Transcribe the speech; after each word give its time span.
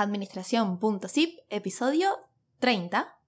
Administración.zip, 0.00 1.40
episodio 1.50 2.08
30. 2.58 3.20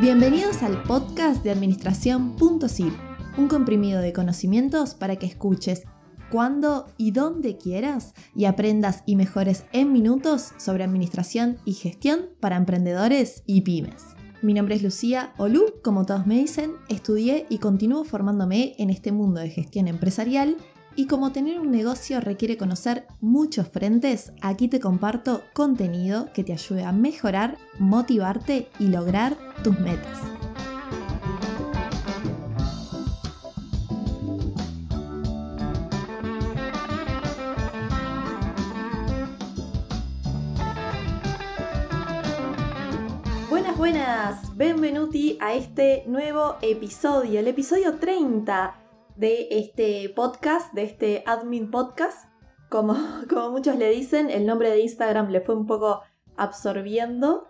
Bienvenidos 0.00 0.62
al 0.62 0.82
podcast 0.84 1.42
de 1.42 1.50
Administración.zip, 1.50 2.92
un 3.36 3.48
comprimido 3.48 4.00
de 4.00 4.12
conocimientos 4.12 4.94
para 4.94 5.16
que 5.16 5.26
escuches 5.26 5.84
cuando 6.30 6.86
y 6.96 7.10
dónde 7.10 7.56
quieras 7.56 8.14
y 8.34 8.44
aprendas 8.44 9.02
y 9.04 9.16
mejores 9.16 9.64
en 9.72 9.92
minutos 9.92 10.52
sobre 10.58 10.84
administración 10.84 11.58
y 11.64 11.74
gestión 11.74 12.30
para 12.40 12.56
emprendedores 12.56 13.42
y 13.46 13.62
pymes. 13.62 14.04
Mi 14.42 14.54
nombre 14.54 14.74
es 14.74 14.82
Lucía 14.82 15.34
Olú, 15.36 15.64
como 15.82 16.06
todos 16.06 16.26
me 16.26 16.38
dicen, 16.38 16.72
estudié 16.88 17.46
y 17.50 17.58
continúo 17.58 18.04
formándome 18.04 18.74
en 18.78 18.88
este 18.88 19.12
mundo 19.12 19.40
de 19.40 19.50
gestión 19.50 19.86
empresarial 19.86 20.56
y 20.96 21.06
como 21.06 21.30
tener 21.30 21.60
un 21.60 21.70
negocio 21.70 22.20
requiere 22.20 22.56
conocer 22.56 23.06
muchos 23.20 23.68
frentes, 23.68 24.32
aquí 24.40 24.68
te 24.68 24.80
comparto 24.80 25.42
contenido 25.52 26.30
que 26.32 26.42
te 26.42 26.52
ayude 26.52 26.84
a 26.84 26.92
mejorar, 26.92 27.58
motivarte 27.78 28.68
y 28.78 28.88
lograr 28.88 29.36
tus 29.62 29.78
metas. 29.78 30.39
Buenas, 43.90 44.56
benvenuti 44.56 45.36
a 45.40 45.54
este 45.54 46.04
nuevo 46.06 46.58
episodio, 46.62 47.40
el 47.40 47.48
episodio 47.48 47.98
30 47.98 48.80
de 49.16 49.48
este 49.50 50.08
podcast, 50.10 50.72
de 50.74 50.84
este 50.84 51.24
admin 51.26 51.72
podcast. 51.72 52.28
Como, 52.68 52.94
como 53.28 53.50
muchos 53.50 53.74
le 53.74 53.90
dicen, 53.90 54.30
el 54.30 54.46
nombre 54.46 54.70
de 54.70 54.78
Instagram 54.82 55.30
le 55.30 55.40
fue 55.40 55.56
un 55.56 55.66
poco 55.66 56.02
absorbiendo. 56.36 57.48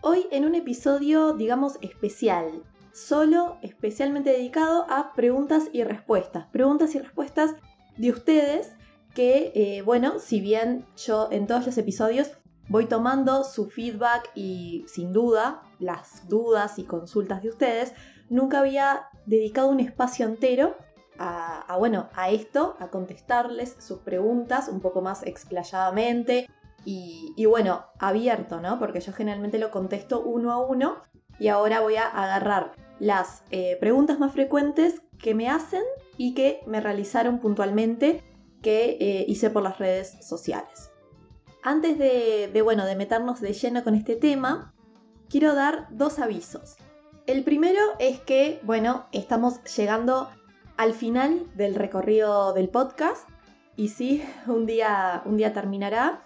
Hoy 0.00 0.24
en 0.30 0.46
un 0.46 0.54
episodio, 0.54 1.34
digamos, 1.34 1.76
especial, 1.82 2.62
solo 2.94 3.58
especialmente 3.60 4.30
dedicado 4.30 4.86
a 4.88 5.12
preguntas 5.12 5.64
y 5.74 5.84
respuestas. 5.84 6.46
Preguntas 6.52 6.94
y 6.94 7.00
respuestas 7.00 7.54
de 7.98 8.10
ustedes 8.10 8.72
que, 9.14 9.52
eh, 9.54 9.82
bueno, 9.82 10.20
si 10.20 10.40
bien 10.40 10.86
yo 10.96 11.28
en 11.30 11.46
todos 11.46 11.66
los 11.66 11.76
episodios 11.76 12.30
voy 12.68 12.86
tomando 12.86 13.44
su 13.44 13.66
feedback 13.66 14.30
y 14.34 14.84
sin 14.88 15.12
duda 15.12 15.62
las 15.78 16.28
dudas 16.28 16.78
y 16.78 16.84
consultas 16.84 17.42
de 17.42 17.50
ustedes, 17.50 17.92
nunca 18.28 18.60
había 18.60 19.08
dedicado 19.26 19.68
un 19.68 19.80
espacio 19.80 20.26
entero 20.26 20.76
a, 21.18 21.76
bueno, 21.78 22.08
a 22.14 22.30
esto, 22.30 22.76
a 22.80 22.88
contestarles 22.88 23.76
sus 23.78 23.98
preguntas 24.00 24.68
un 24.68 24.80
poco 24.80 25.00
más 25.00 25.24
explayadamente 25.24 26.48
y, 26.86 27.46
bueno, 27.46 27.86
abierto, 27.98 28.60
¿no? 28.60 28.78
Porque 28.78 29.00
yo 29.00 29.12
generalmente 29.14 29.58
lo 29.58 29.70
contesto 29.70 30.20
uno 30.20 30.52
a 30.52 30.58
uno 30.58 30.96
y 31.38 31.48
ahora 31.48 31.80
voy 31.80 31.96
a 31.96 32.06
agarrar 32.06 32.72
las 32.98 33.42
eh, 33.50 33.78
preguntas 33.80 34.18
más 34.18 34.32
frecuentes 34.32 35.00
que 35.18 35.34
me 35.34 35.48
hacen 35.48 35.82
y 36.18 36.34
que 36.34 36.60
me 36.66 36.80
realizaron 36.80 37.38
puntualmente 37.38 38.22
que 38.60 38.98
eh, 39.00 39.24
hice 39.28 39.50
por 39.50 39.62
las 39.62 39.78
redes 39.78 40.18
sociales. 40.26 40.93
Antes 41.66 41.98
de, 41.98 42.60
bueno, 42.62 42.84
de 42.84 42.94
meternos 42.94 43.40
de 43.40 43.54
lleno 43.54 43.82
con 43.82 43.94
este 43.94 44.16
tema, 44.16 44.74
quiero 45.30 45.54
dar 45.54 45.88
dos 45.90 46.18
avisos. 46.18 46.76
El 47.26 47.42
primero 47.42 47.80
es 47.98 48.20
que, 48.20 48.60
bueno, 48.64 49.06
estamos 49.12 49.64
llegando 49.74 50.28
al 50.76 50.92
final 50.92 51.50
del 51.56 51.74
recorrido 51.74 52.52
del 52.52 52.68
podcast 52.68 53.26
y 53.76 53.88
sí, 53.88 54.22
un 54.46 54.66
día, 54.66 55.22
un 55.24 55.38
día 55.38 55.54
terminará. 55.54 56.24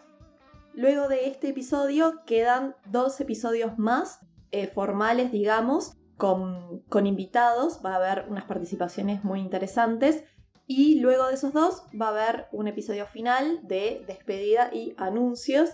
Luego 0.75 1.07
de 1.07 1.29
este 1.29 1.51
episodio 1.51 2.25
quedan 2.27 2.75
dos 2.87 3.21
episodios 3.21 3.79
más 3.79 4.19
eh, 4.51 4.67
formales, 4.67 5.31
digamos, 5.31 5.93
con, 6.17 6.81
con 6.89 7.07
invitados. 7.07 7.81
Va 7.87 7.93
a 7.93 7.97
haber 7.99 8.27
unas 8.29 8.45
participaciones 8.45 9.23
muy 9.23 9.39
interesantes. 9.39 10.25
Y 10.69 11.01
luego 11.01 11.27
de 11.27 11.35
esos 11.35 11.53
dos 11.53 11.83
va 12.01 12.07
a 12.07 12.11
haber 12.11 12.47
un 12.53 12.69
episodio 12.69 13.07
final 13.07 13.67
de 13.67 14.05
despedida 14.07 14.71
y 14.73 14.95
anuncios. 14.97 15.71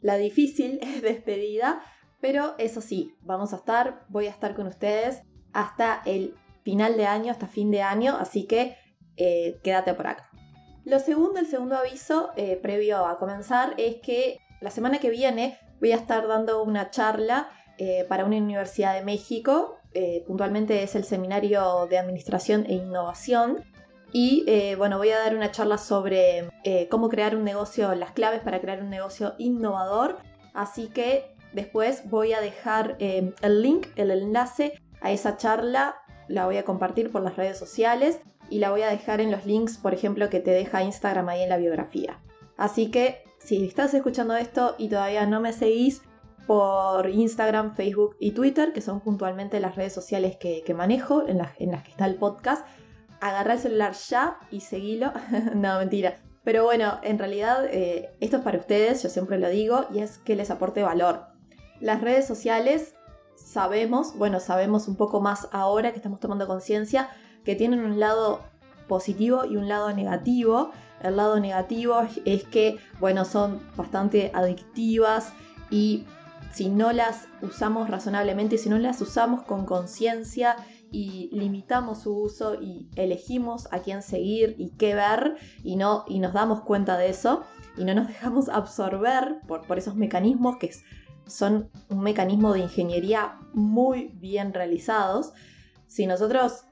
La 0.00 0.16
difícil 0.16 0.80
despedida 1.02 1.80
pero 2.20 2.54
eso 2.58 2.80
sí, 2.80 3.14
vamos 3.20 3.52
a 3.52 3.56
estar, 3.56 4.04
voy 4.08 4.26
a 4.26 4.30
estar 4.30 4.54
con 4.54 4.66
ustedes 4.66 5.22
hasta 5.52 6.02
el 6.06 6.34
final 6.62 6.96
de 6.96 7.06
año, 7.06 7.30
hasta 7.30 7.46
fin 7.46 7.70
de 7.70 7.82
año, 7.82 8.16
así 8.18 8.46
que 8.46 8.76
eh, 9.16 9.60
quédate 9.62 9.94
por 9.94 10.06
acá. 10.06 10.30
Lo 10.84 10.98
segundo, 10.98 11.38
el 11.38 11.46
segundo 11.46 11.76
aviso 11.76 12.30
eh, 12.36 12.58
previo 12.60 13.06
a 13.06 13.18
comenzar 13.18 13.74
es 13.76 13.96
que 13.96 14.38
la 14.60 14.70
semana 14.70 14.98
que 14.98 15.10
viene 15.10 15.58
voy 15.80 15.92
a 15.92 15.96
estar 15.96 16.26
dando 16.26 16.62
una 16.62 16.90
charla 16.90 17.48
eh, 17.78 18.04
para 18.08 18.24
una 18.24 18.38
universidad 18.38 18.94
de 18.94 19.04
México, 19.04 19.76
puntualmente 20.26 20.82
es 20.82 20.94
el 20.94 21.04
Seminario 21.04 21.86
de 21.86 21.96
Administración 21.96 22.66
e 22.68 22.74
Innovación. 22.74 23.64
Y 24.18 24.74
bueno, 24.76 24.96
voy 24.96 25.10
a 25.10 25.18
dar 25.18 25.36
una 25.36 25.50
charla 25.50 25.76
sobre 25.76 26.48
cómo 26.90 27.10
crear 27.10 27.36
un 27.36 27.44
negocio, 27.44 27.94
las 27.94 28.12
claves 28.12 28.40
para 28.40 28.60
crear 28.60 28.82
un 28.82 28.88
negocio 28.88 29.34
innovador. 29.36 30.16
Así 30.54 30.88
que 30.88 31.36
Después 31.56 32.02
voy 32.10 32.34
a 32.34 32.40
dejar 32.42 32.96
eh, 32.98 33.32
el 33.40 33.62
link, 33.62 33.86
el 33.96 34.10
enlace 34.10 34.74
a 35.00 35.10
esa 35.10 35.38
charla, 35.38 35.96
la 36.28 36.44
voy 36.44 36.58
a 36.58 36.66
compartir 36.66 37.10
por 37.10 37.22
las 37.22 37.36
redes 37.36 37.58
sociales 37.58 38.20
y 38.50 38.58
la 38.58 38.70
voy 38.70 38.82
a 38.82 38.90
dejar 38.90 39.22
en 39.22 39.30
los 39.30 39.46
links, 39.46 39.78
por 39.78 39.94
ejemplo, 39.94 40.28
que 40.28 40.40
te 40.40 40.50
deja 40.50 40.82
Instagram 40.82 41.30
ahí 41.30 41.40
en 41.40 41.48
la 41.48 41.56
biografía. 41.56 42.20
Así 42.58 42.90
que 42.90 43.24
si 43.38 43.64
estás 43.66 43.94
escuchando 43.94 44.36
esto 44.36 44.74
y 44.76 44.90
todavía 44.90 45.24
no 45.24 45.40
me 45.40 45.54
seguís 45.54 46.02
por 46.46 47.08
Instagram, 47.08 47.74
Facebook 47.74 48.16
y 48.20 48.32
Twitter, 48.32 48.74
que 48.74 48.82
son 48.82 49.00
puntualmente 49.00 49.58
las 49.58 49.76
redes 49.76 49.94
sociales 49.94 50.36
que, 50.36 50.62
manejo, 50.74 51.26
en 51.26 51.38
las, 51.38 51.56
que 51.56 51.90
está 51.90 52.04
el 52.04 52.16
podcast, 52.16 52.66
agarra 53.20 53.54
el 53.54 53.60
celular 53.60 53.92
ya 54.08 54.38
y 54.50 54.60
seguilo. 54.60 55.12
no, 55.54 55.78
mentira. 55.78 56.16
Pero 56.44 56.62
bueno, 56.62 57.00
en 57.02 57.18
realidad 57.18 57.66
eh, 57.66 58.14
esto 58.20 58.36
es 58.36 58.42
para 58.42 58.58
ustedes, 58.58 59.02
yo 59.02 59.08
siempre 59.08 59.38
lo 59.38 59.48
digo, 59.48 59.86
y 59.92 59.98
es 59.98 60.18
que 60.18 60.36
les 60.36 60.50
aporte 60.50 60.82
valor. 60.82 61.26
Las 61.80 62.00
redes 62.00 62.26
sociales 62.26 62.94
sabemos, 63.34 64.16
bueno, 64.16 64.38
sabemos 64.40 64.88
un 64.88 64.96
poco 64.96 65.20
más 65.20 65.48
ahora 65.50 65.90
que 65.90 65.96
estamos 65.96 66.20
tomando 66.20 66.46
conciencia, 66.46 67.10
que 67.44 67.56
tienen 67.56 67.80
un 67.80 67.98
lado 67.98 68.40
positivo 68.86 69.44
y 69.44 69.56
un 69.56 69.68
lado 69.68 69.92
negativo. 69.92 70.70
El 71.02 71.16
lado 71.16 71.40
negativo 71.40 72.06
es 72.24 72.44
que, 72.44 72.78
bueno, 73.00 73.24
son 73.24 73.60
bastante 73.76 74.30
adictivas 74.34 75.32
y 75.70 76.04
si 76.52 76.68
no 76.68 76.92
las 76.92 77.28
usamos 77.42 77.90
razonablemente, 77.90 78.56
si 78.56 78.70
no 78.70 78.78
las 78.78 79.00
usamos 79.00 79.42
con 79.42 79.66
conciencia 79.66 80.56
y 80.90 81.30
limitamos 81.32 82.02
su 82.02 82.16
uso 82.16 82.54
y 82.60 82.88
elegimos 82.96 83.68
a 83.72 83.80
quién 83.80 84.02
seguir 84.02 84.54
y 84.58 84.70
qué 84.76 84.94
ver 84.94 85.36
y, 85.62 85.76
no, 85.76 86.04
y 86.06 86.20
nos 86.20 86.32
damos 86.32 86.62
cuenta 86.62 86.96
de 86.96 87.10
eso 87.10 87.42
y 87.76 87.84
no 87.84 87.94
nos 87.94 88.08
dejamos 88.08 88.48
absorber 88.48 89.40
por, 89.46 89.66
por 89.66 89.78
esos 89.78 89.96
mecanismos 89.96 90.56
que 90.56 90.70
son 91.26 91.70
un 91.90 92.00
mecanismo 92.00 92.52
de 92.52 92.60
ingeniería 92.60 93.38
muy 93.52 94.12
bien 94.14 94.54
realizados. 94.54 95.32
Si 95.86 96.06
nosotros 96.06 96.64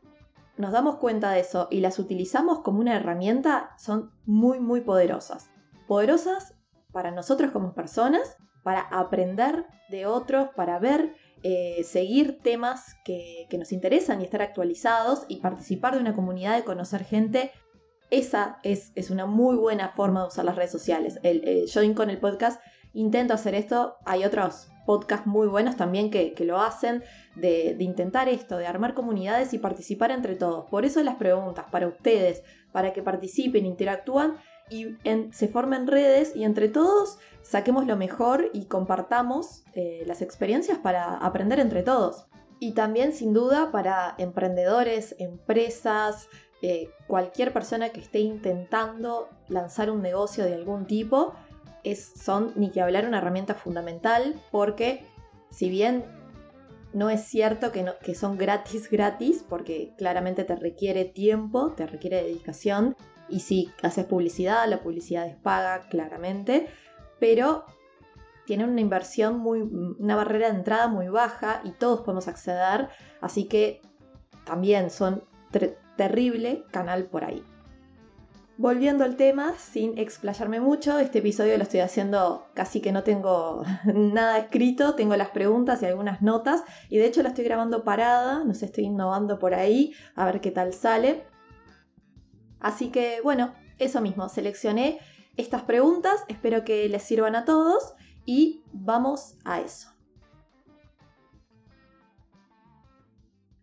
nos 0.56 0.72
damos 0.72 0.96
cuenta 0.96 1.30
de 1.30 1.40
eso 1.40 1.68
y 1.70 1.80
las 1.80 1.98
utilizamos 1.98 2.60
como 2.60 2.80
una 2.80 2.94
herramienta, 2.96 3.74
son 3.78 4.12
muy, 4.24 4.60
muy 4.60 4.80
poderosas. 4.80 5.50
Poderosas 5.88 6.54
para 6.92 7.10
nosotros 7.10 7.50
como 7.50 7.74
personas, 7.74 8.36
para 8.62 8.80
aprender 8.80 9.66
de 9.90 10.06
otros, 10.06 10.48
para 10.54 10.78
ver, 10.78 11.16
eh, 11.42 11.82
seguir 11.84 12.38
temas 12.38 12.96
que, 13.04 13.46
nos 13.58 13.72
interesan 13.72 14.20
y 14.20 14.24
estar 14.24 14.42
actualizados 14.42 15.24
y 15.28 15.36
participar 15.36 15.94
de 15.94 16.00
una 16.00 16.14
comunidad, 16.14 16.56
de 16.56 16.64
conocer 16.64 17.04
gente. 17.04 17.52
Esa 18.10 18.58
es, 18.62 18.92
una 19.10 19.26
muy 19.26 19.56
buena 19.56 19.88
forma 19.88 20.22
de 20.22 20.28
usar 20.28 20.44
las 20.44 20.56
redes 20.56 20.72
sociales. 20.72 21.18
El, 21.22 21.46
el 21.46 21.70
Join 21.70 21.94
con 21.94 22.10
el 22.10 22.18
podcast 22.18 22.60
intento 22.92 23.34
hacer 23.34 23.54
esto. 23.54 23.96
Hay 24.04 24.24
otros 24.24 24.68
podcasts 24.84 25.26
muy 25.26 25.46
buenos 25.48 25.76
también 25.76 26.10
que, 26.10 26.34
lo 26.40 26.60
hacen, 26.60 27.02
de, 27.34 27.76
intentar 27.80 28.28
esto, 28.28 28.56
de 28.56 28.66
armar 28.66 28.94
comunidades 28.94 29.52
y 29.52 29.58
participar 29.58 30.10
entre 30.10 30.36
todos. 30.36 30.68
Por 30.70 30.84
eso 30.84 31.02
las 31.02 31.16
preguntas 31.16 31.66
para 31.70 31.88
ustedes, 31.88 32.42
para 32.72 32.92
que 32.92 33.02
participen, 33.02 33.66
interactúan 33.66 34.36
y 34.70 34.96
se 35.32 35.48
formen 35.48 35.86
redes 35.86 36.34
y 36.34 36.44
entre 36.44 36.68
todos 36.68 37.18
saquemos 37.42 37.86
lo 37.86 37.96
mejor 37.96 38.50
y 38.52 38.64
compartamos 38.66 39.64
eh, 39.74 40.04
las 40.06 40.22
experiencias 40.22 40.78
para 40.78 41.16
aprender 41.16 41.60
entre 41.60 41.82
todos. 41.82 42.26
Y 42.60 42.72
también 42.72 43.12
sin 43.12 43.34
duda 43.34 43.70
para 43.70 44.14
emprendedores, 44.16 45.16
empresas, 45.18 46.28
eh, 46.62 46.88
cualquier 47.06 47.52
persona 47.52 47.90
que 47.90 48.00
esté 48.00 48.20
intentando 48.20 49.28
lanzar 49.48 49.90
un 49.90 50.00
negocio 50.00 50.44
de 50.44 50.54
algún 50.54 50.86
tipo 50.86 51.34
es, 51.82 52.12
son, 52.16 52.52
ni 52.56 52.70
que 52.70 52.80
hablar, 52.80 53.06
una 53.06 53.18
herramienta 53.18 53.54
fundamental 53.54 54.40
porque 54.50 55.04
si 55.50 55.68
bien 55.68 56.04
no 56.94 57.10
es 57.10 57.22
cierto 57.24 57.70
que, 57.70 57.84
que 58.02 58.14
son 58.14 58.38
gratis 58.38 58.90
gratis, 58.90 59.44
porque 59.46 59.92
claramente 59.98 60.44
te 60.44 60.56
requiere 60.56 61.04
tiempo, 61.04 61.72
te 61.72 61.86
requiere 61.86 62.22
dedicación, 62.22 62.96
y 63.28 63.40
si 63.40 63.70
haces 63.82 64.04
publicidad, 64.04 64.68
la 64.68 64.80
publicidad 64.80 65.26
es 65.26 65.36
paga, 65.36 65.88
claramente, 65.88 66.68
pero 67.18 67.64
tienen 68.46 68.70
una 68.70 68.80
inversión 68.80 69.38
muy, 69.38 69.62
una 69.62 70.16
barrera 70.16 70.50
de 70.50 70.56
entrada 70.56 70.88
muy 70.88 71.08
baja 71.08 71.60
y 71.64 71.70
todos 71.70 72.00
podemos 72.00 72.28
acceder, 72.28 72.88
así 73.20 73.44
que 73.44 73.80
también 74.44 74.90
son 74.90 75.24
terrible 75.96 76.64
canal 76.70 77.04
por 77.04 77.24
ahí. 77.24 77.44
Volviendo 78.56 79.02
al 79.02 79.16
tema, 79.16 79.54
sin 79.58 79.98
explayarme 79.98 80.60
mucho, 80.60 81.00
este 81.00 81.18
episodio 81.18 81.56
lo 81.56 81.64
estoy 81.64 81.80
haciendo 81.80 82.46
casi 82.54 82.80
que 82.80 82.92
no 82.92 83.02
tengo 83.02 83.64
nada 83.84 84.38
escrito, 84.38 84.94
tengo 84.94 85.16
las 85.16 85.30
preguntas 85.30 85.82
y 85.82 85.86
algunas 85.86 86.22
notas, 86.22 86.62
y 86.88 86.98
de 86.98 87.06
hecho 87.06 87.22
la 87.24 87.30
estoy 87.30 87.44
grabando 87.44 87.82
parada, 87.82 88.44
no 88.44 88.54
sé, 88.54 88.66
estoy 88.66 88.84
innovando 88.84 89.40
por 89.40 89.54
ahí, 89.54 89.92
a 90.14 90.24
ver 90.24 90.40
qué 90.40 90.52
tal 90.52 90.72
sale. 90.72 91.24
Así 92.64 92.90
que 92.90 93.20
bueno, 93.20 93.52
eso 93.78 94.00
mismo, 94.00 94.26
seleccioné 94.30 94.98
estas 95.36 95.64
preguntas, 95.64 96.24
espero 96.28 96.64
que 96.64 96.88
les 96.88 97.02
sirvan 97.02 97.36
a 97.36 97.44
todos 97.44 97.92
y 98.24 98.64
vamos 98.72 99.36
a 99.44 99.60
eso. 99.60 99.90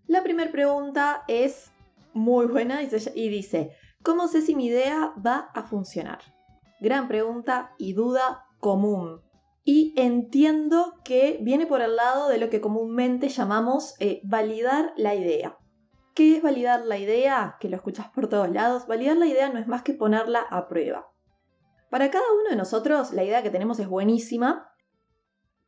La 0.06 0.22
primera 0.22 0.52
pregunta 0.52 1.24
es 1.28 1.72
muy 2.14 2.46
buena 2.46 2.84
y 2.84 3.30
dice, 3.30 3.72
¿cómo 4.04 4.28
sé 4.28 4.44
si 4.44 4.54
mi 4.56 4.68
idea 4.68 5.16
va 5.26 5.50
a 5.56 5.64
funcionar? 5.64 6.20
Gran 6.80 7.08
pregunta 7.08 7.74
y 7.80 7.94
duda 7.94 8.46
común. 8.60 9.22
Y 9.64 9.96
entiendo 9.98 10.94
que 11.04 11.40
viene 11.42 11.66
por 11.66 11.82
el 11.82 11.96
lado 11.96 12.30
de 12.30 12.38
lo 12.38 12.52
que 12.52 12.62
comúnmente 12.62 13.30
llamamos 13.30 13.96
eh, 14.00 14.22
validar 14.24 14.94
la 14.96 15.16
idea. 15.16 15.58
¿Qué 16.14 16.38
es 16.38 16.44
validar 16.44 16.86
la 16.86 16.98
idea? 16.98 17.58
Que 17.60 17.70
lo 17.70 17.78
escuchas 17.78 18.10
por 18.10 18.28
todos 18.28 18.50
lados. 18.50 18.88
Validar 18.88 19.18
la 19.18 19.28
idea 19.28 19.50
no 19.50 19.60
es 19.60 19.68
más 19.68 19.82
que 19.82 19.94
ponerla 19.94 20.42
a 20.50 20.68
prueba. 20.68 21.12
Para 21.90 22.10
cada 22.10 22.26
uno 22.40 22.50
de 22.50 22.56
nosotros 22.56 23.12
la 23.12 23.24
idea 23.24 23.44
que 23.44 23.50
tenemos 23.50 23.80
es 23.80 23.88
buenísima. 23.88 24.74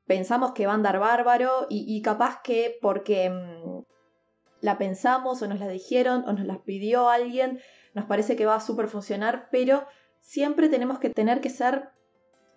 Pensamos 0.06 0.52
que 0.52 0.66
va 0.66 0.74
a 0.74 0.76
andar 0.76 1.00
bárbaro 1.00 1.68
y, 1.70 2.02
capaz 2.02 2.42
que 2.44 2.78
porque 2.82 3.30
mm, 3.30 3.84
la 4.62 4.78
pensamos 4.78 5.42
o 5.42 5.48
nos 5.48 5.60
la 5.60 5.68
dijeron 5.68 6.24
o 6.28 6.34
nos 6.34 6.46
la 6.46 6.62
pidió 6.64 7.10
alguien, 7.10 7.60
nos 7.94 8.06
parece 8.06 8.36
que 8.36 8.46
va 8.46 8.56
a 8.56 8.62
super 8.62 8.88
funcionar, 8.88 9.48
pero 9.52 9.86
siempre 10.20 10.68
tenemos 10.68 11.00
que 11.00 11.10
tener 11.10 11.42
que 11.42 11.50
ser, 11.50 11.90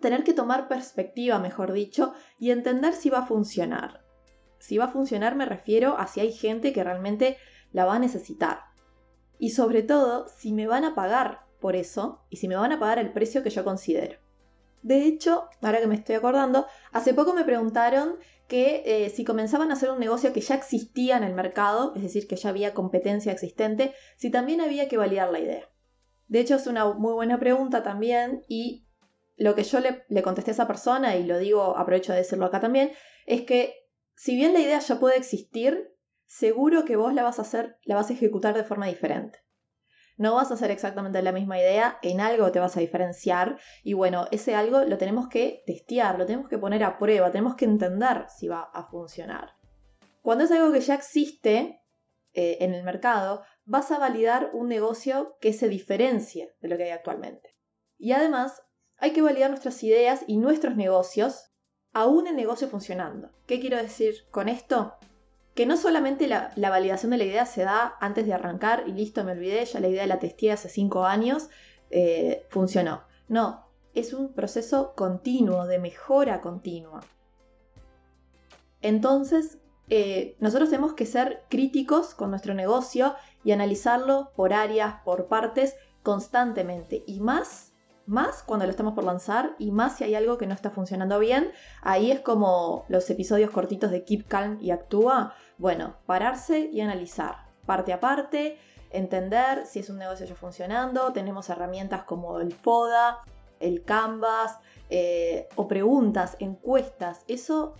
tener 0.01 0.23
que 0.23 0.33
tomar 0.33 0.67
perspectiva, 0.67 1.39
mejor 1.39 1.71
dicho, 1.71 2.13
y 2.37 2.51
entender 2.51 2.93
si 2.93 3.09
va 3.09 3.19
a 3.19 3.25
funcionar. 3.25 4.05
Si 4.59 4.77
va 4.77 4.85
a 4.85 4.89
funcionar 4.89 5.35
me 5.35 5.45
refiero 5.45 5.97
a 5.97 6.07
si 6.07 6.19
hay 6.19 6.33
gente 6.33 6.73
que 6.73 6.83
realmente 6.83 7.37
la 7.71 7.85
va 7.85 7.95
a 7.95 7.99
necesitar. 7.99 8.61
Y 9.39 9.51
sobre 9.51 9.83
todo, 9.83 10.27
si 10.29 10.53
me 10.53 10.67
van 10.67 10.83
a 10.83 10.95
pagar 10.95 11.45
por 11.59 11.75
eso 11.75 12.25
y 12.29 12.37
si 12.37 12.47
me 12.47 12.55
van 12.55 12.71
a 12.71 12.79
pagar 12.79 12.99
el 12.99 13.11
precio 13.11 13.43
que 13.43 13.49
yo 13.49 13.63
considero. 13.63 14.19
De 14.83 15.03
hecho, 15.03 15.49
ahora 15.61 15.79
que 15.79 15.87
me 15.87 15.95
estoy 15.95 16.15
acordando, 16.15 16.67
hace 16.91 17.13
poco 17.13 17.33
me 17.33 17.43
preguntaron 17.43 18.15
que 18.47 18.83
eh, 18.85 19.09
si 19.09 19.25
comenzaban 19.25 19.69
a 19.69 19.73
hacer 19.73 19.91
un 19.91 19.99
negocio 19.99 20.31
que 20.31 20.41
ya 20.41 20.55
existía 20.55 21.17
en 21.17 21.23
el 21.23 21.33
mercado, 21.33 21.93
es 21.95 22.03
decir, 22.03 22.27
que 22.27 22.37
ya 22.37 22.49
había 22.49 22.73
competencia 22.73 23.31
existente, 23.31 23.93
si 24.15 24.29
también 24.29 24.61
había 24.61 24.87
que 24.87 24.97
validar 24.97 25.31
la 25.31 25.39
idea. 25.39 25.69
De 26.27 26.39
hecho, 26.39 26.55
es 26.55 26.67
una 26.67 26.93
muy 26.93 27.13
buena 27.13 27.39
pregunta 27.39 27.83
también 27.83 28.43
y 28.47 28.85
lo 29.35 29.55
que 29.55 29.63
yo 29.63 29.79
le, 29.79 30.05
le 30.09 30.23
contesté 30.23 30.51
a 30.51 30.53
esa 30.53 30.67
persona, 30.67 31.15
y 31.15 31.23
lo 31.25 31.37
digo, 31.37 31.77
aprovecho 31.77 32.13
de 32.13 32.19
decirlo 32.19 32.45
acá 32.45 32.59
también, 32.59 32.91
es 33.25 33.41
que 33.41 33.75
si 34.15 34.35
bien 34.35 34.53
la 34.53 34.59
idea 34.59 34.79
ya 34.79 34.99
puede 34.99 35.17
existir, 35.17 35.93
seguro 36.27 36.85
que 36.85 36.95
vos 36.95 37.13
la 37.13 37.23
vas 37.23 37.39
a 37.39 37.43
hacer, 37.43 37.77
la 37.83 37.95
vas 37.95 38.09
a 38.09 38.13
ejecutar 38.13 38.55
de 38.55 38.63
forma 38.63 38.85
diferente. 38.85 39.39
No 40.17 40.35
vas 40.35 40.49
a 40.49 40.55
hacer 40.55 40.71
exactamente 40.71 41.21
la 41.21 41.31
misma 41.31 41.59
idea, 41.59 41.99
en 42.01 42.19
algo 42.21 42.51
te 42.51 42.59
vas 42.59 42.75
a 42.75 42.79
diferenciar 42.79 43.59
y 43.83 43.93
bueno, 43.93 44.27
ese 44.31 44.55
algo 44.55 44.83
lo 44.83 44.97
tenemos 44.97 45.27
que 45.27 45.63
testear, 45.67 46.17
lo 46.17 46.25
tenemos 46.25 46.49
que 46.49 46.57
poner 46.57 46.83
a 46.83 46.97
prueba, 46.97 47.31
tenemos 47.31 47.55
que 47.55 47.65
entender 47.65 48.25
si 48.35 48.47
va 48.47 48.61
a 48.73 48.83
funcionar. 48.83 49.51
Cuando 50.23 50.43
es 50.43 50.51
algo 50.51 50.73
que 50.73 50.81
ya 50.81 50.95
existe 50.95 51.83
eh, 52.33 52.57
en 52.61 52.73
el 52.73 52.83
mercado, 52.83 53.43
vas 53.65 53.91
a 53.91 53.99
validar 53.99 54.49
un 54.53 54.67
negocio 54.69 55.37
que 55.39 55.53
se 55.53 55.69
diferencie 55.69 56.55
de 56.61 56.67
lo 56.67 56.77
que 56.77 56.85
hay 56.85 56.91
actualmente. 56.91 57.55
Y 57.97 58.11
además, 58.11 58.63
hay 58.97 59.11
que 59.13 59.21
validar 59.21 59.51
nuestras 59.51 59.83
ideas 59.83 60.23
y 60.27 60.37
nuestros 60.37 60.75
negocios, 60.75 61.51
aún 61.93 62.27
el 62.27 62.35
negocio 62.35 62.67
funcionando. 62.67 63.31
¿Qué 63.45 63.59
quiero 63.59 63.77
decir 63.77 64.27
con 64.31 64.49
esto? 64.49 64.97
Que 65.57 65.65
no 65.65 65.75
solamente 65.75 66.27
la, 66.27 66.51
validación 66.55 67.09
de 67.09 67.17
la 67.17 67.23
idea 67.23 67.47
se 67.47 67.63
da 67.63 67.95
antes 67.99 68.27
de 68.27 68.33
arrancar 68.35 68.83
y 68.85 68.91
listo, 68.91 69.23
me 69.23 69.31
olvidé, 69.31 69.65
ya 69.65 69.79
la 69.79 69.87
idea 69.87 70.05
la 70.05 70.19
testé 70.19 70.51
hace 70.51 70.69
cinco 70.69 71.05
años, 71.05 71.49
eh, 71.89 72.45
funcionó. 72.47 73.01
No, 73.27 73.65
es 73.95 74.13
un 74.13 74.33
proceso 74.33 74.93
continuo, 74.93 75.65
de 75.65 75.79
mejora 75.79 76.41
continua. 76.41 77.01
Entonces, 78.83 79.57
eh, 79.89 80.35
nosotros 80.39 80.69
tenemos 80.69 80.93
que 80.93 81.07
ser 81.07 81.41
críticos 81.49 82.13
con 82.13 82.29
nuestro 82.29 82.53
negocio 82.53 83.15
y 83.43 83.51
analizarlo 83.51 84.33
por 84.35 84.53
áreas, 84.53 85.01
por 85.03 85.25
partes, 85.25 85.75
constantemente. 86.03 87.03
Y 87.07 87.19
más 87.19 87.73
más 88.07 88.41
cuando 88.43 88.65
lo 88.65 88.71
estamos 88.71 88.93
por 88.93 89.03
lanzar 89.03 89.55
y 89.59 89.71
más 89.71 89.97
si 89.97 90.03
hay 90.03 90.15
algo 90.15 90.37
que 90.37 90.47
no 90.47 90.53
está 90.53 90.71
funcionando 90.71 91.19
bien. 91.19 91.51
Ahí 91.81 92.11
es 92.11 92.21
como 92.21 92.85
los 92.87 93.09
episodios 93.09 93.51
cortitos 93.51 93.91
de 93.91 94.03
Keep 94.03 94.27
Calm 94.27 94.57
y 94.61 94.71
Actúa. 94.71 95.33
Bueno, 95.57 95.97
pararse 96.05 96.69
y 96.71 96.81
analizar, 96.81 97.47
parte 97.65 97.93
a 97.93 97.99
parte, 97.99 98.57
entender 98.91 99.65
si 99.65 99.79
es 99.79 99.89
un 99.89 99.97
negocio 99.97 100.25
ya 100.25 100.35
funcionando. 100.35 101.11
Tenemos 101.13 101.49
herramientas 101.49 102.03
como 102.03 102.39
el 102.39 102.53
FODA, 102.53 103.19
el 103.59 103.83
Canvas 103.83 104.57
eh, 104.89 105.47
o 105.55 105.67
preguntas, 105.67 106.37
encuestas. 106.39 107.23
Eso 107.27 107.75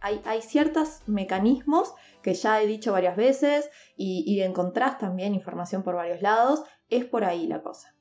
hay, 0.00 0.42
ciertos 0.42 1.02
mecanismos 1.06 1.94
que 2.22 2.34
ya 2.34 2.60
he 2.60 2.66
dicho 2.66 2.92
varias 2.92 3.16
veces 3.16 3.70
y, 3.96 4.24
y 4.26 4.42
encontrás 4.42 4.98
también 4.98 5.34
información 5.34 5.82
por 5.82 5.94
varios 5.94 6.22
lados. 6.22 6.62
Es 6.88 7.04
por 7.04 7.24
ahí 7.24 7.46
la 7.46 7.62
cosa. 7.62 7.94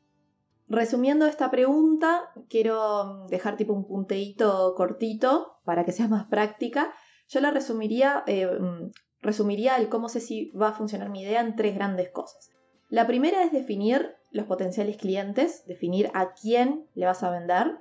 Resumiendo 0.69 1.25
esta 1.25 1.50
pregunta, 1.50 2.30
quiero 2.47 3.26
dejar 3.28 3.57
tipo 3.57 3.73
un 3.73 3.88
punteíto 3.88 4.76
cortito 4.76 5.57
para 5.66 5.83
que 5.83 5.92
sea 5.92 6.07
más 6.07 6.28
práctica. 6.28 6.94
Yo 7.28 7.40
la 7.40 7.49
resumiría, 7.49 8.23
eh, 8.28 8.45
mm, 8.45 8.92
resumiría 9.21 9.78
el 9.78 9.90
cómo 9.90 10.09
sé 10.09 10.19
si 10.19 10.52
va 10.52 10.69
a 10.69 10.73
funcionar 10.73 11.09
mi 11.09 11.23
idea 11.23 11.42
en 11.42 11.56
tres 11.56 11.73
grandes 11.73 12.11
cosas. 12.11 12.52
La 12.88 13.07
primera 13.07 13.44
es 13.44 13.52
definir 13.52 14.16
los 14.31 14.45
potenciales 14.45 14.97
clientes, 14.97 15.66
definir 15.66 16.11
a 16.14 16.33
quién 16.33 16.88
le 16.94 17.07
vas 17.07 17.23
a 17.23 17.31
vender. 17.31 17.80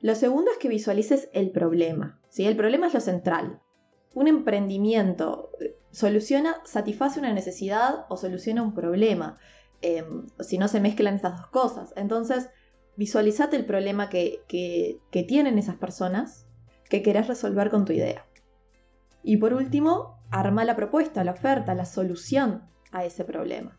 Lo 0.00 0.14
segundo 0.14 0.50
es 0.50 0.56
que 0.56 0.68
visualices 0.68 1.28
el 1.34 1.50
problema. 1.50 2.18
¿sí? 2.30 2.46
El 2.46 2.56
problema 2.56 2.86
es 2.86 2.94
lo 2.94 3.00
central. 3.00 3.60
Un 4.14 4.26
emprendimiento 4.26 5.50
eh, 5.60 5.76
soluciona, 5.90 6.56
satisface 6.64 7.18
una 7.18 7.32
necesidad 7.34 8.06
o 8.08 8.16
soluciona 8.16 8.62
un 8.62 8.74
problema. 8.74 9.38
Em, 9.82 10.26
si 10.38 10.58
no 10.58 10.68
se 10.68 10.80
mezclan 10.80 11.16
estas 11.16 11.38
dos 11.38 11.48
cosas. 11.48 11.92
Entonces, 11.96 12.48
visualizate 12.96 13.56
el 13.56 13.66
problema 13.66 14.08
que, 14.08 14.44
que, 14.46 15.22
tienen 15.24 15.58
esas 15.58 15.76
personas 15.76 16.46
que 16.88 17.02
querés 17.02 17.26
resolver 17.26 17.68
con 17.68 17.84
tu 17.84 17.92
idea. 17.92 18.24
Y 19.24 19.38
por 19.38 19.54
último, 19.54 20.20
arma 20.30 20.64
la 20.64 20.76
propuesta, 20.76 21.24
la 21.24 21.32
oferta, 21.32 21.74
la 21.74 21.84
solución 21.84 22.62
a 22.92 23.04
ese 23.04 23.24
problema. 23.24 23.76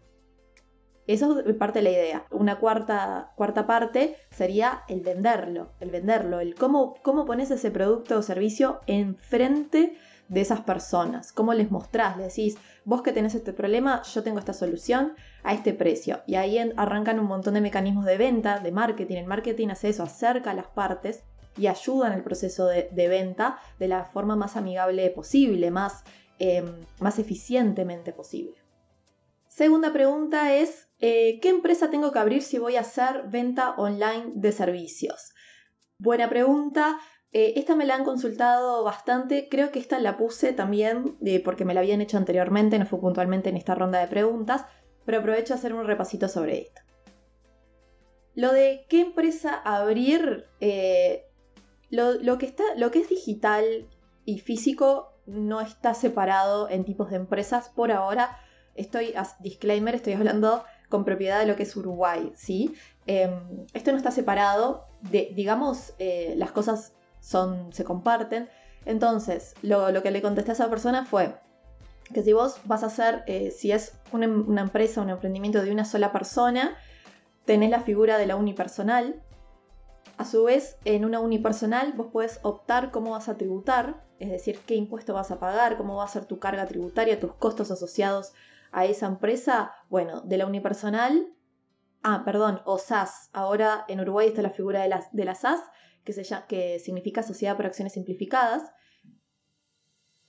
Eso 1.07 1.39
es 1.39 1.55
parte 1.55 1.79
de 1.79 1.83
la 1.83 1.91
idea. 1.91 2.25
Una 2.31 2.59
cuarta, 2.59 3.31
cuarta 3.37 3.65
parte 3.65 4.17
sería 4.29 4.83
el 4.89 5.01
venderlo, 5.01 5.71
el 5.79 5.89
venderlo, 5.89 6.41
el 6.41 6.55
cómo, 6.55 6.95
cómo 7.01 7.23
pones 7.23 7.49
ese 7.49 7.71
producto 7.71 8.17
o 8.17 8.21
servicio 8.21 8.81
enfrente 8.87 9.97
de 10.33 10.41
esas 10.41 10.61
personas, 10.61 11.31
cómo 11.31 11.53
les 11.53 11.69
mostrás, 11.69 12.17
le 12.17 12.23
decís, 12.23 12.57
vos 12.85 13.03
que 13.03 13.11
tenés 13.11 13.35
este 13.35 13.53
problema, 13.53 14.01
yo 14.01 14.23
tengo 14.23 14.39
esta 14.39 14.53
solución 14.53 15.13
a 15.43 15.53
este 15.53 15.73
precio. 15.73 16.21
Y 16.25 16.35
ahí 16.35 16.57
arrancan 16.75 17.19
un 17.19 17.27
montón 17.27 17.53
de 17.53 17.61
mecanismos 17.61 18.05
de 18.05 18.17
venta, 18.17 18.59
de 18.59 18.71
marketing. 18.71 19.17
El 19.17 19.27
marketing 19.27 19.67
hace 19.69 19.89
eso, 19.89 20.01
acerca 20.01 20.51
a 20.51 20.55
las 20.55 20.67
partes 20.67 21.23
y 21.55 21.67
ayuda 21.67 22.07
en 22.07 22.13
el 22.13 22.23
proceso 22.23 22.65
de, 22.65 23.07
venta 23.07 23.59
de 23.77 23.87
la 23.87 24.05
forma 24.05 24.35
más 24.35 24.57
amigable 24.57 25.07
posible, 25.11 25.69
más, 25.69 26.03
em, 26.39 26.65
más 26.99 27.19
eficientemente 27.19 28.11
posible. 28.11 28.55
Segunda 29.47 29.93
pregunta 29.93 30.55
es, 30.55 30.87
eh, 30.99 31.39
¿qué 31.41 31.49
empresa 31.49 31.91
tengo 31.91 32.11
que 32.11 32.17
abrir 32.17 32.41
si 32.41 32.57
voy 32.57 32.75
a 32.75 32.81
hacer 32.81 33.25
venta 33.27 33.75
online 33.77 34.31
de 34.33 34.51
servicios? 34.51 35.35
Buena 35.99 36.27
pregunta. 36.27 36.97
Eh, 37.35 37.53
esta 37.59 37.75
me 37.75 37.85
la 37.85 37.95
han 37.95 38.03
consultado 38.03 38.83
bastante, 38.83 39.49
creo 39.49 39.71
que 39.71 39.79
esta 39.79 39.99
la 39.99 40.17
puse 40.17 40.53
también 40.53 41.17
eh, 41.25 41.41
porque 41.43 41.65
me 41.65 41.73
la 41.73 41.79
habían 41.79 41.99
hecho 41.99 42.17
anteriormente, 42.17 42.77
no 42.77 42.85
fue 42.85 42.99
puntualmente 42.99 43.49
en 43.49 43.57
esta 43.57 43.73
ronda 43.73 43.99
de 43.99 44.07
preguntas, 44.07 44.65
pero 45.03 45.17
aprovecho 45.17 45.53
a 45.53 45.57
hacer 45.57 45.73
un 45.73 45.85
repasito 45.85 46.27
sobre 46.27 46.61
esto. 46.61 46.81
Lo 48.35 48.53
de 48.53 48.85
qué 48.87 49.01
empresa 49.01 49.55
abrir, 49.55 50.45
eh, 50.59 51.25
lo, 51.89 52.37
que 52.37 52.45
está, 52.45 52.63
lo 52.77 52.91
que 52.91 52.99
es 52.99 53.09
digital 53.09 53.87
y 54.25 54.39
físico 54.39 55.13
no 55.25 55.59
está 55.59 55.95
separado 55.95 56.69
en 56.69 56.85
tipos 56.85 57.09
de 57.09 57.15
empresas 57.15 57.69
por 57.69 57.91
ahora. 57.91 58.37
Estoy, 58.75 59.13
disclaimer, 59.39 59.95
estoy 59.95 60.13
hablando 60.13 60.63
con 60.87 61.03
propiedad 61.03 61.39
de 61.39 61.47
lo 61.47 61.55
que 61.55 61.63
es 61.63 61.75
Uruguay, 61.75 62.31
¿sí? 62.35 62.75
Em, 63.07 63.65
esto 63.73 63.91
no 63.91 63.97
está 63.97 64.11
separado, 64.11 64.85
de, 65.01 65.31
digamos, 65.35 65.93
las 66.35 66.51
cosas 66.51 66.93
son, 67.23 67.71
se 67.71 67.83
comparten. 67.83 68.49
Entonces, 68.85 69.55
lo, 69.61 70.03
que 70.03 70.11
le 70.11 70.21
contesté 70.21 70.51
a 70.51 70.53
esa 70.53 70.69
persona 70.69 71.05
fue 71.05 71.35
que 72.13 72.21
si 72.21 72.33
vos 72.33 72.57
vas 72.65 72.83
a 72.83 72.87
hacer, 72.87 73.23
eh, 73.27 73.49
si 73.49 73.71
es 73.71 73.93
una, 74.11 74.61
empresa, 74.61 75.01
un 75.01 75.09
emprendimiento 75.09 75.61
de 75.63 75.71
una 75.71 75.85
sola 75.85 76.11
persona, 76.11 76.77
tenés 77.45 77.69
la 77.69 77.79
figura 77.79 78.17
de 78.17 78.27
la 78.27 78.35
unipersonal. 78.35 79.21
A 80.17 80.25
su 80.25 80.43
vez, 80.43 80.77
en 80.83 81.05
una 81.05 81.21
unipersonal 81.21 81.93
vos 81.93 82.07
puedes 82.11 82.39
optar 82.43 82.91
cómo 82.91 83.11
vas 83.11 83.29
a 83.29 83.37
tributar, 83.37 84.03
es 84.19 84.29
decir, 84.29 84.59
qué 84.67 84.75
impuesto 84.75 85.13
vas 85.13 85.31
a 85.31 85.39
pagar, 85.39 85.77
cómo 85.77 85.95
va 85.95 86.03
a 86.03 86.09
ser 86.09 86.25
tu 86.25 86.39
carga 86.39 86.65
tributaria, 86.65 87.19
tus 87.19 87.33
costos 87.33 87.71
asociados 87.71 88.33
a 88.71 88.85
esa 88.85 89.07
empresa. 89.07 89.71
Bueno, 89.89 90.21
de 90.21 90.37
la 90.37 90.45
unipersonal, 90.45 91.33
ah, 92.03 92.23
perdón, 92.25 92.61
o 92.65 92.77
SAS. 92.77 93.29
Ahora 93.31 93.85
en 93.87 94.01
Uruguay 94.01 94.27
está 94.27 94.41
la 94.41 94.49
figura 94.49 94.81
de 94.81 94.89
la, 94.89 95.07
de 95.11 95.25
la 95.25 95.35
SAS, 95.35 95.61
que, 96.03 96.13
se 96.13 96.23
que 96.47 96.79
significa 96.79 97.23
Sociedad 97.23 97.55
por 97.55 97.65
Acciones 97.65 97.93
Simplificadas, 97.93 98.63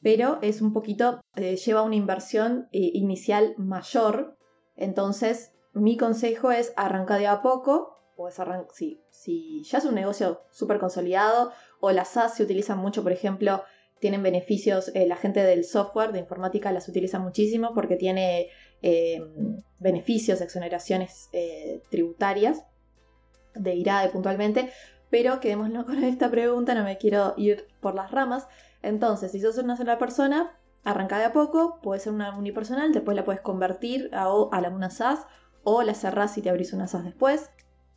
pero 0.02 0.38
es 0.42 0.60
un 0.60 0.72
poquito, 0.74 1.20
eh, 1.34 1.56
lleva 1.56 1.82
una 1.82 1.96
inversión 1.96 2.68
eh, 2.72 2.90
inicial 2.92 3.54
mayor, 3.56 4.36
entonces 4.76 5.52
mi 5.72 5.96
consejo 5.96 6.50
es 6.50 6.72
arrancar 6.76 7.18
de 7.20 7.26
a 7.26 7.40
poco, 7.40 7.96
o 8.16 8.28
si, 8.72 9.00
si 9.10 9.64
ya 9.64 9.78
es 9.78 9.84
un 9.86 9.94
negocio 9.94 10.42
súper 10.50 10.78
consolidado, 10.78 11.52
o 11.80 11.90
las 11.90 12.08
SaaS 12.10 12.36
se 12.36 12.42
utilizan 12.42 12.78
mucho, 12.78 13.02
por 13.02 13.12
ejemplo, 13.12 13.64
tienen 13.98 14.22
beneficios, 14.22 14.92
eh, 14.94 15.06
la 15.06 15.16
gente 15.16 15.42
del 15.42 15.64
software, 15.64 16.12
de 16.12 16.18
informática, 16.18 16.70
las 16.70 16.88
utiliza 16.88 17.18
muchísimo 17.18 17.72
porque 17.74 17.96
tiene 17.96 18.50
beneficios, 19.78 20.42
exoneraciones 20.42 21.30
tributarias, 21.88 22.62
de 23.54 23.74
IRADE 23.74 24.10
puntualmente, 24.10 24.70
pero 25.14 25.38
quedémonos 25.38 25.84
con 25.84 26.02
esta 26.02 26.28
pregunta, 26.28 26.74
no 26.74 26.82
me 26.82 26.98
quiero 26.98 27.34
ir 27.36 27.68
por 27.78 27.94
las 27.94 28.10
ramas. 28.10 28.48
Entonces, 28.82 29.30
si 29.30 29.40
sos 29.40 29.56
una 29.58 29.76
sola 29.76 29.96
persona, 29.96 30.50
arranca 30.82 31.18
de 31.18 31.24
a 31.26 31.32
poco, 31.32 31.78
puede 31.82 32.00
ser 32.00 32.12
una 32.12 32.36
unipersonal, 32.36 32.92
después 32.92 33.14
la 33.14 33.24
puedes 33.24 33.40
convertir 33.40 34.10
a, 34.12 34.26
a 34.50 34.60
la 34.60 34.70
una 34.70 34.90
SaaS 34.90 35.24
o 35.62 35.84
la 35.84 35.94
cerrás 35.94 36.36
y 36.36 36.42
te 36.42 36.50
abrís 36.50 36.72
una 36.72 36.88
SAS 36.88 37.04
después. 37.04 37.48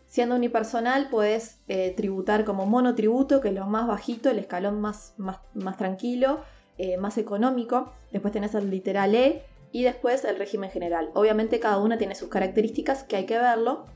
Siendo 0.05 0.35
unipersonal, 0.35 1.09
puedes 1.09 1.63
eh, 1.67 1.91
tributar 1.97 2.45
como 2.45 2.67
monotributo, 2.67 3.41
que 3.41 3.47
es 3.47 3.55
lo 3.55 3.65
más 3.65 3.87
bajito, 3.87 4.29
el 4.29 4.37
escalón 4.37 4.79
más, 4.79 5.15
más, 5.17 5.39
más 5.55 5.75
tranquilo, 5.75 6.41
eh, 6.77 6.97
más 6.97 7.17
económico. 7.17 7.93
Después 8.11 8.31
tenés 8.31 8.53
el 8.53 8.69
literal 8.69 9.15
E 9.15 9.43
y 9.71 9.81
después 9.81 10.23
el 10.23 10.37
régimen 10.37 10.69
general. 10.69 11.09
Obviamente 11.15 11.59
cada 11.59 11.79
una 11.79 11.97
tiene 11.97 12.13
sus 12.13 12.29
características 12.29 13.03
que 13.05 13.15
hay 13.15 13.25
que 13.25 13.39
verlo. 13.39 13.87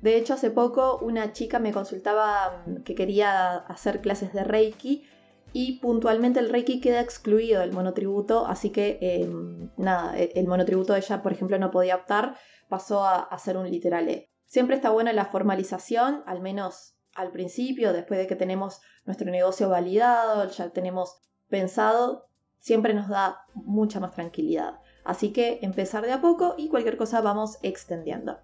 De 0.00 0.16
hecho, 0.16 0.34
hace 0.34 0.50
poco 0.50 0.98
una 0.98 1.32
chica 1.32 1.58
me 1.58 1.72
consultaba 1.72 2.62
mm, 2.66 2.82
que 2.82 2.94
quería 2.94 3.56
hacer 3.56 4.00
clases 4.00 4.32
de 4.32 4.44
Reiki 4.44 5.04
y 5.52 5.78
puntualmente 5.80 6.40
el 6.40 6.50
Reiki 6.50 6.80
queda 6.80 7.00
excluido 7.00 7.60
del 7.60 7.72
monotributo, 7.72 8.46
así 8.46 8.70
que 8.70 8.98
em, 9.00 9.70
nada, 9.76 10.16
el 10.16 10.46
monotributo 10.46 10.94
ella, 10.94 11.22
por 11.22 11.32
ejemplo, 11.32 11.58
no 11.58 11.70
podía 11.70 11.96
optar 11.96 12.36
pasó 12.68 13.04
a, 13.04 13.36
ser 13.38 13.56
un 13.56 13.70
literal 13.70 14.08
E. 14.08 14.30
Siempre 14.44 14.76
está 14.76 14.90
buena 14.90 15.12
la 15.12 15.26
formalización, 15.26 16.22
al 16.26 16.40
menos 16.40 16.96
al 17.14 17.32
principio, 17.32 17.92
después 17.92 18.18
de 18.20 18.26
que 18.26 18.36
tenemos 18.36 18.80
nuestro 19.04 19.30
negocio 19.30 19.68
validado, 19.68 20.46
ya 20.48 20.70
tenemos 20.70 21.18
pensado, 21.48 22.28
siempre 22.58 22.94
nos 22.94 23.08
da 23.08 23.40
mucha 23.54 24.00
más 24.00 24.12
tranquilidad. 24.12 24.80
Así 25.04 25.32
que 25.32 25.58
empezar 25.62 26.04
de 26.04 26.12
a 26.12 26.20
poco 26.20 26.54
y 26.56 26.68
cualquier 26.68 26.96
cosa 26.96 27.20
vamos 27.20 27.58
extendiendo. 27.62 28.38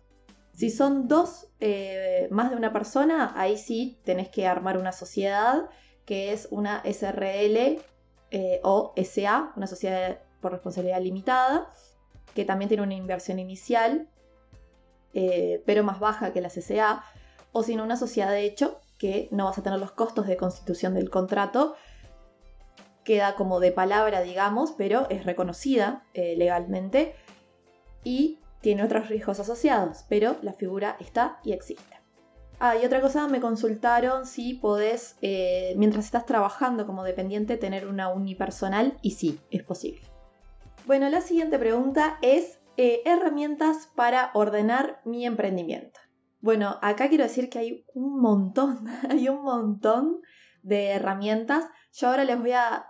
Si 0.54 0.70
son 0.70 1.08
dos, 1.08 1.48
eh, 1.58 2.28
más 2.30 2.50
de 2.50 2.56
una 2.56 2.72
persona, 2.72 3.32
ahí 3.34 3.58
sí 3.58 3.98
tenés 4.04 4.28
que 4.28 4.46
armar 4.46 4.78
una 4.78 4.92
sociedad 4.92 5.68
que 6.06 6.32
es 6.32 6.46
una 6.50 6.80
SRL 6.84 7.80
eh, 8.30 8.60
o 8.62 8.92
SA, 8.96 9.52
una 9.56 9.66
sociedad 9.66 10.20
por 10.40 10.52
responsabilidad 10.52 11.00
limitada, 11.00 11.72
que 12.34 12.44
también 12.44 12.68
tiene 12.68 12.84
una 12.84 12.94
inversión 12.94 13.38
inicial 13.38 14.08
eh, 15.12 15.62
pero 15.64 15.84
más 15.84 16.00
baja 16.00 16.32
que 16.32 16.40
la 16.40 16.48
CCA, 16.48 17.04
o 17.52 17.62
sino 17.62 17.84
una 17.84 17.96
sociedad 17.96 18.30
de 18.30 18.44
hecho 18.44 18.80
que 18.98 19.28
no 19.30 19.44
vas 19.44 19.58
a 19.58 19.62
tener 19.62 19.78
los 19.78 19.92
costos 19.92 20.26
de 20.26 20.36
constitución 20.36 20.94
del 20.94 21.08
contrato, 21.10 21.74
queda 23.04 23.34
como 23.36 23.60
de 23.60 23.70
palabra, 23.70 24.22
digamos, 24.22 24.72
pero 24.72 25.08
es 25.10 25.24
reconocida 25.24 26.04
legalmente. 26.14 27.14
Y 28.02 28.40
tiene 28.64 28.82
otros 28.82 29.08
riesgos 29.08 29.38
asociados, 29.40 30.06
pero 30.08 30.38
la 30.40 30.54
figura 30.54 30.96
está 30.98 31.38
y 31.44 31.52
existe. 31.52 32.00
Ah, 32.58 32.78
y 32.78 32.86
otra 32.86 33.02
cosa, 33.02 33.28
me 33.28 33.38
consultaron 33.38 34.24
si 34.24 34.54
podés, 34.54 35.18
eh, 35.20 35.74
mientras 35.76 36.06
estás 36.06 36.24
trabajando 36.24 36.86
como 36.86 37.04
dependiente, 37.04 37.58
tener 37.58 37.86
una 37.86 38.08
unipersonal 38.08 38.96
y 39.02 39.10
sí, 39.10 39.38
es 39.50 39.62
posible. 39.64 40.00
Bueno, 40.86 41.10
la 41.10 41.20
siguiente 41.20 41.58
pregunta 41.58 42.18
es 42.22 42.58
eh, 42.78 43.02
herramientas 43.04 43.90
para 43.94 44.30
ordenar 44.32 45.02
mi 45.04 45.26
emprendimiento. 45.26 46.00
Bueno, 46.40 46.78
acá 46.80 47.10
quiero 47.10 47.24
decir 47.24 47.50
que 47.50 47.58
hay 47.58 47.84
un 47.92 48.18
montón, 48.18 48.86
hay 49.10 49.28
un 49.28 49.42
montón 49.42 50.22
de 50.62 50.86
herramientas. 50.86 51.66
Yo 51.92 52.08
ahora 52.08 52.24
les 52.24 52.40
voy 52.40 52.52
a 52.52 52.86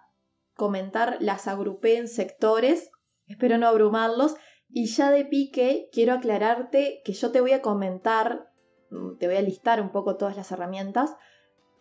comentar, 0.55 1.17
las 1.19 1.49
agrupé 1.49 1.97
en 1.97 2.07
sectores, 2.07 2.93
espero 3.27 3.59
no 3.59 3.67
abrumarlos. 3.67 4.37
Y 4.77 4.87
ya 4.87 5.13
de 5.13 5.25
pique 5.25 5.89
quiero 5.93 6.15
aclararte 6.15 7.01
que 7.05 7.13
yo 7.13 7.31
te 7.31 7.41
voy 7.41 7.53
a 7.53 7.63
comentar, 7.63 8.51
mm, 8.91 9.19
te 9.19 9.29
voy 9.29 9.37
a 9.37 9.41
listar 9.41 9.81
un 9.81 9.93
poco 9.93 10.17
todas 10.17 10.37
las 10.37 10.51
herramientas, 10.51 11.15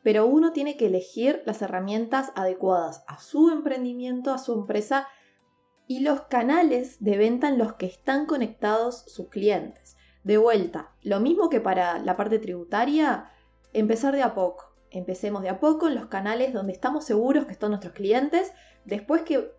pero 0.04 0.28
uno 0.28 0.52
tiene 0.52 0.78
que 0.78 0.86
elegir 0.86 1.42
las 1.48 1.64
herramientas 1.64 2.32
adecuadas 2.36 3.04
a 3.08 3.20
su 3.20 3.50
emprendimiento, 3.50 4.32
a 4.32 4.38
su 4.38 4.54
empresa 4.54 5.08
y 5.88 6.02
los 6.02 6.22
canales 6.22 7.04
de 7.04 7.18
venta 7.18 7.48
en 7.48 7.58
los 7.58 7.74
que 7.74 7.88
están 7.88 8.28
conectados 8.28 9.06
sus 9.08 9.30
clientes. 9.30 9.98
De 10.24 10.38
vuelta, 10.38 10.92
lo 11.02 11.20
mismo 11.20 11.50
que 11.50 11.60
para 11.60 11.98
la 11.98 12.16
parte 12.16 12.38
tributaria, 12.38 13.32
empezar 13.74 14.14
de 14.14 14.22
a 14.22 14.36
poco. 14.36 14.76
Empecemos 14.92 15.42
de 15.42 15.50
a 15.50 15.60
poco 15.60 15.88
en 15.88 15.96
los 15.96 16.06
canales 16.06 16.54
donde 16.54 16.74
estamos 16.74 17.06
seguros 17.06 17.48
que 17.48 17.54
están 17.54 17.72
nuestros 17.72 17.94
clientes. 17.94 18.54
Después 18.86 19.24
que 19.24 19.52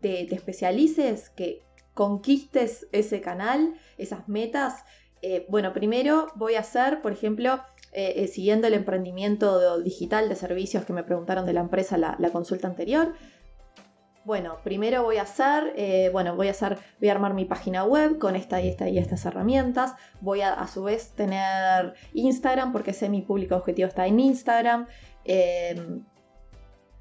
te, 0.00 0.34
especialices, 0.34 1.30
que 1.30 1.62
conquistes 1.94 2.86
ese 2.92 3.20
canal, 3.20 3.74
esas 3.98 4.28
metas. 4.28 4.84
Eh, 5.20 5.46
bueno, 5.48 5.72
primero 5.72 6.28
voy 6.34 6.54
a 6.54 6.60
hacer, 6.60 7.00
por 7.00 7.12
ejemplo, 7.12 7.60
eh, 7.92 8.14
eh, 8.16 8.28
siguiendo 8.28 8.66
el 8.66 8.74
emprendimiento 8.74 9.80
digital 9.80 10.28
de 10.28 10.36
servicios 10.36 10.84
que 10.84 10.92
me 10.92 11.04
preguntaron 11.04 11.46
de 11.46 11.52
la 11.52 11.60
empresa 11.60 11.98
la 11.98 12.30
consulta 12.32 12.66
anterior, 12.66 13.14
bueno, 14.24 14.58
primero 14.62 15.02
voy 15.02 15.16
a 15.16 15.22
hacer, 15.22 15.74
bueno, 16.12 16.36
voy 16.36 16.46
a 16.46 16.52
hacer, 16.52 16.78
voy 17.00 17.08
a 17.08 17.12
armar 17.12 17.34
mi 17.34 17.44
página 17.44 17.82
web 17.82 18.18
con 18.18 18.36
esta 18.36 18.60
y 18.60 18.68
esta 18.68 18.88
y 18.88 18.98
estas 18.98 19.26
herramientas. 19.26 19.94
Voy 20.20 20.42
a 20.42 20.54
a 20.54 20.68
su 20.68 20.84
vez 20.84 21.10
tener 21.16 21.94
Instagram 22.14 22.70
porque 22.70 22.92
sé 22.92 23.08
mi 23.08 23.22
público 23.22 23.56
objetivo 23.56 23.88
está 23.88 24.06
en 24.06 24.20
Instagram. 24.20 24.86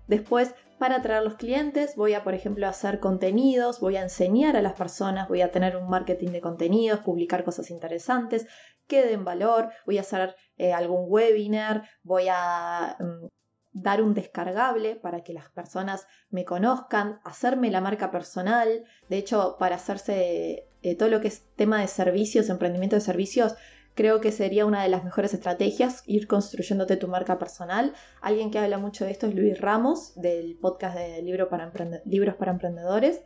Después, 0.07 0.55
para 0.81 0.95
atraer 0.95 1.21
los 1.21 1.35
clientes, 1.35 1.95
voy 1.95 2.15
a, 2.15 2.23
por 2.23 2.33
ejemplo, 2.33 2.67
hacer 2.67 3.00
contenidos, 3.00 3.79
voy 3.79 3.97
a 3.97 4.01
enseñar 4.01 4.57
a 4.57 4.63
las 4.63 4.73
personas, 4.73 5.27
voy 5.27 5.43
a 5.43 5.51
tener 5.51 5.77
un 5.77 5.88
marketing 5.88 6.29
de 6.29 6.41
contenidos, 6.41 7.01
publicar 7.01 7.43
cosas 7.43 7.69
interesantes 7.69 8.47
que 8.88 9.05
den 9.05 9.23
valor, 9.23 9.69
voy 9.85 10.00
a 10.00 10.01
hacer 10.01 10.35
eh, 10.57 10.73
algún 10.73 11.05
webinar, 11.07 11.88
voy 12.01 12.29
a 12.31 12.97
mm, 13.00 13.27
dar 13.73 14.01
un 14.01 14.15
descargable 14.15 14.95
para 14.95 15.21
que 15.21 15.33
las 15.33 15.51
personas 15.51 16.07
me 16.31 16.45
conozcan, 16.45 17.19
hacerme 17.25 17.69
la 17.69 17.79
marca 17.79 18.09
personal. 18.09 18.83
De 19.07 19.19
hecho, 19.19 19.57
para 19.59 19.75
hacerse 19.75 20.67
eh, 20.81 20.97
todo 20.97 21.09
lo 21.09 21.21
que 21.21 21.27
es 21.27 21.53
tema 21.55 21.79
de 21.79 21.88
servicios, 21.89 22.50
emprendimiento 22.50 22.95
de 22.95 23.01
servicios, 23.01 23.53
creo 23.93 24.21
que 24.21 24.31
sería 24.31 24.65
una 24.65 24.83
de 24.83 24.89
las 24.89 25.03
mejores 25.03 25.33
estrategias 25.33 26.03
ir 26.05 26.27
construyéndote 26.27 26.98
tu 26.98 27.07
marca 27.07 27.38
personal. 27.38 27.93
Alguien 28.21 28.51
que 28.51 28.60
habla 28.60 28.77
mucho 28.77 29.05
de 29.05 29.12
esto 29.12 29.27
es 29.27 29.36
Luis 29.36 29.60
Ramos, 29.60 30.13
del 30.15 30.57
podcast 30.57 30.98
de 30.98 31.21
Libro 31.21 31.50
para 31.50 31.71
Libros 32.05 32.36
para 32.36 32.51
Emprendedores. 32.51 33.21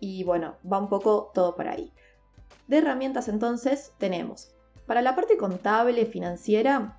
Y 0.00 0.24
bueno, 0.24 0.56
va 0.70 0.78
un 0.78 0.88
poco 0.88 1.30
todo 1.34 1.54
por 1.54 1.68
ahí. 1.68 1.92
De 2.66 2.78
herramientas 2.78 3.28
entonces 3.28 3.92
tenemos. 3.98 4.54
Para 4.86 5.02
la 5.02 5.14
parte 5.14 5.36
contable, 5.36 6.06
financiera, 6.06 6.98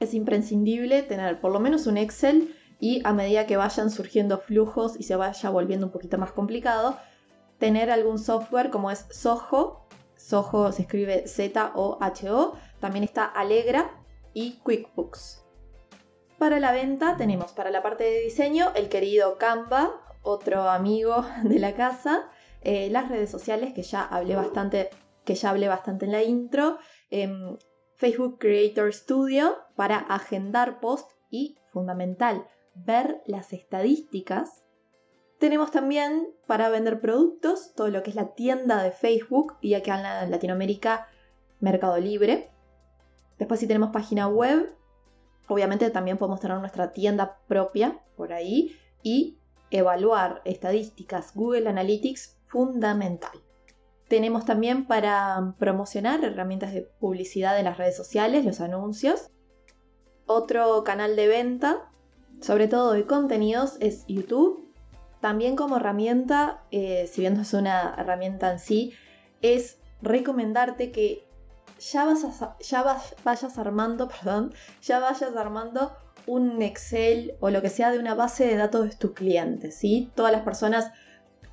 es 0.00 0.14
imprescindible 0.14 1.02
tener 1.02 1.40
por 1.40 1.52
lo 1.52 1.60
menos 1.60 1.86
un 1.86 1.96
Excel 1.96 2.54
y 2.78 3.00
a 3.04 3.12
medida 3.12 3.46
que 3.46 3.56
vayan 3.56 3.90
surgiendo 3.90 4.38
flujos 4.38 4.98
y 4.98 5.04
se 5.04 5.16
vaya 5.16 5.50
volviendo 5.50 5.86
un 5.86 5.92
poquito 5.92 6.18
más 6.18 6.32
complicado, 6.32 6.98
tener 7.58 7.90
algún 7.90 8.18
software 8.18 8.70
como 8.70 8.90
es 8.90 9.06
Soho, 9.10 9.86
Soho 10.16 10.72
se 10.72 10.82
escribe 10.82 11.26
Z-O-H-O. 11.28 12.54
También 12.80 13.04
está 13.04 13.24
Alegra 13.24 13.90
y 14.34 14.58
QuickBooks. 14.62 15.44
Para 16.38 16.60
la 16.60 16.72
venta 16.72 17.16
tenemos 17.16 17.52
para 17.52 17.70
la 17.70 17.82
parte 17.82 18.04
de 18.04 18.20
diseño 18.20 18.72
el 18.74 18.88
querido 18.88 19.38
Canva, 19.38 20.02
otro 20.22 20.68
amigo 20.68 21.24
de 21.44 21.58
la 21.58 21.74
casa, 21.74 22.28
eh, 22.62 22.90
las 22.90 23.08
redes 23.08 23.30
sociales 23.30 23.72
que 23.72 23.82
ya 23.82 24.02
hablé 24.02 24.36
bastante, 24.36 24.90
que 25.24 25.34
ya 25.34 25.50
hablé 25.50 25.68
bastante 25.68 26.04
en 26.04 26.12
la 26.12 26.22
intro, 26.22 26.78
em, 27.10 27.56
Facebook 27.94 28.38
Creator 28.38 28.92
Studio 28.92 29.56
para 29.74 29.96
agendar 29.96 30.80
post 30.80 31.10
y 31.30 31.56
fundamental 31.72 32.46
ver 32.74 33.22
las 33.26 33.54
estadísticas. 33.54 34.65
Tenemos 35.38 35.70
también 35.70 36.28
para 36.46 36.70
vender 36.70 37.00
productos 37.00 37.74
todo 37.74 37.88
lo 37.88 38.02
que 38.02 38.10
es 38.10 38.16
la 38.16 38.34
tienda 38.34 38.82
de 38.82 38.90
Facebook 38.90 39.56
y 39.60 39.74
acá 39.74 40.22
en 40.22 40.30
Latinoamérica 40.30 41.08
Mercado 41.60 41.98
Libre. 41.98 42.50
Después 43.38 43.60
si 43.60 43.66
tenemos 43.66 43.90
página 43.90 44.28
web, 44.28 44.74
obviamente 45.48 45.90
también 45.90 46.16
podemos 46.16 46.40
tener 46.40 46.58
nuestra 46.58 46.92
tienda 46.92 47.38
propia 47.48 48.00
por 48.16 48.32
ahí 48.32 48.76
y 49.02 49.38
evaluar 49.70 50.40
estadísticas 50.44 51.34
Google 51.34 51.68
Analytics 51.68 52.38
fundamental. 52.46 53.42
Tenemos 54.08 54.44
también 54.44 54.86
para 54.86 55.54
promocionar 55.58 56.24
herramientas 56.24 56.72
de 56.72 56.82
publicidad 56.82 57.58
en 57.58 57.64
las 57.64 57.76
redes 57.76 57.96
sociales, 57.96 58.44
los 58.44 58.60
anuncios. 58.60 59.30
Otro 60.26 60.82
canal 60.84 61.16
de 61.16 61.26
venta, 61.26 61.90
sobre 62.40 62.68
todo 62.68 62.92
de 62.92 63.04
contenidos, 63.04 63.76
es 63.80 64.04
YouTube. 64.06 64.65
También 65.26 65.56
como 65.56 65.78
herramienta, 65.78 66.62
eh, 66.70 67.10
si 67.12 67.22
bien 67.22 67.34
no 67.34 67.42
es 67.42 67.52
una 67.52 67.96
herramienta 67.98 68.52
en 68.52 68.60
sí, 68.60 68.92
es 69.42 69.78
recomendarte 70.00 70.92
que 70.92 71.26
ya, 71.80 72.06
vayas 73.24 73.58
armando, 73.58 74.06
perdón, 74.22 74.54
ya 74.82 75.00
vayas 75.00 75.34
armando 75.34 75.96
un 76.28 76.62
Excel 76.62 77.34
o 77.40 77.50
lo 77.50 77.60
que 77.60 77.70
sea 77.70 77.90
de 77.90 77.98
una 77.98 78.14
base 78.14 78.46
de 78.46 78.54
datos 78.54 78.88
de 78.88 78.94
tus 78.94 79.14
clientes, 79.14 79.74
¿sí? 79.74 80.12
Todas 80.14 80.30
las 80.30 80.42
personas, 80.42 80.92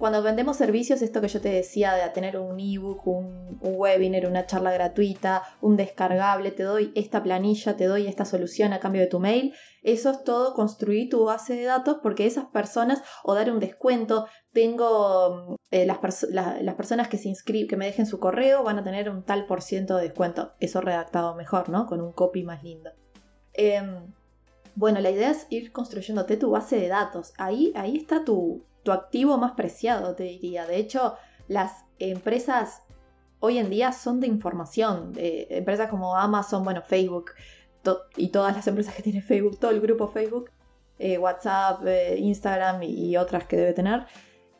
cuando 0.04 0.22
vendemos 0.22 0.58
servicios, 0.58 1.02
esto 1.02 1.22
que 1.22 1.30
yo 1.30 1.40
te 1.40 1.48
decía 1.48 1.94
de 1.94 2.10
tener 2.10 2.38
un 2.38 2.60
ebook, 2.60 3.08
un, 3.08 3.58
un 3.62 3.74
webinar, 3.78 4.26
una 4.26 4.46
charla 4.46 4.74
gratuita, 4.74 5.44
un 5.62 5.78
descargable, 5.78 6.52
te 6.52 6.64
doy 6.64 6.92
esta 6.94 7.24
planilla, 7.24 7.78
te 7.78 7.86
doy 7.86 8.08
esta 8.08 8.26
solución 8.26 8.74
a 8.74 8.82
cambio 8.82 9.00
de 9.00 9.08
tu 9.08 9.22
mail, 9.22 9.54
eso 9.82 10.12
es 10.12 10.22
todo 10.26 10.56
construir 10.56 11.10
tu 11.10 11.24
base 11.24 11.56
de 11.56 11.64
datos 11.64 12.00
porque 12.04 12.26
esas 12.26 12.48
personas, 12.48 13.02
o 13.24 13.34
dar 13.34 13.50
un 13.50 13.62
descuento, 13.62 14.28
tengo 14.52 15.56
eh, 15.72 15.86
las, 15.86 16.00
personas 16.00 17.08
que 17.08 17.18
se 17.18 17.30
inscriben, 17.30 17.70
que 17.70 17.78
me 17.78 17.86
dejen 17.86 18.06
su 18.06 18.20
correo, 18.20 18.62
van 18.62 18.80
a 18.80 18.84
tener 18.84 19.10
un 19.10 19.24
tal 19.24 19.46
por 19.46 19.62
ciento 19.62 19.96
de 19.96 20.04
descuento. 20.04 20.52
Eso 20.60 20.82
redactado 20.82 21.34
mejor, 21.36 21.70
¿no? 21.70 21.86
Con 21.86 22.02
un 22.02 22.12
copy 22.12 22.44
más 22.44 22.62
lindo. 22.62 22.92
Em, 23.54 24.12
bueno, 24.76 25.00
la 25.00 25.12
idea 25.12 25.32
es 25.32 25.48
ir 25.50 25.72
construyéndote 25.72 26.38
tu 26.38 26.52
base 26.52 26.78
de 26.78 26.88
datos. 26.88 27.34
Ahí, 27.38 27.72
ahí 27.76 27.98
está 27.98 28.26
tu, 28.26 28.64
tu 28.84 28.92
activo 28.92 29.38
más 29.38 29.54
preciado, 29.54 30.16
te 30.16 30.24
diría. 30.24 30.66
De 30.66 30.78
hecho, 30.78 31.16
las 31.48 31.86
empresas 32.00 32.84
hoy 33.40 33.58
en 33.58 33.70
día 33.70 33.92
son 33.92 34.20
de 34.20 34.28
información. 34.28 35.12
empresas 35.16 35.90
como 35.90 36.16
Amazon, 36.16 36.64
bueno, 36.64 36.82
Facebook 36.82 37.32
y 38.16 38.30
todas 38.30 38.56
las 38.56 38.68
empresas 38.68 38.96
que 38.96 39.04
tienen 39.04 39.24
Facebook, 39.24 39.60
todo 39.60 39.72
el 39.72 39.82
grupo 39.82 40.08
Facebook, 40.08 40.50
eh, 41.00 41.18
WhatsApp, 41.18 41.86
eh, 41.86 42.18
Instagram 42.20 42.84
y, 42.84 43.18
otras 43.18 43.46
que 43.46 43.58
debe 43.58 43.74
tener. 43.74 44.06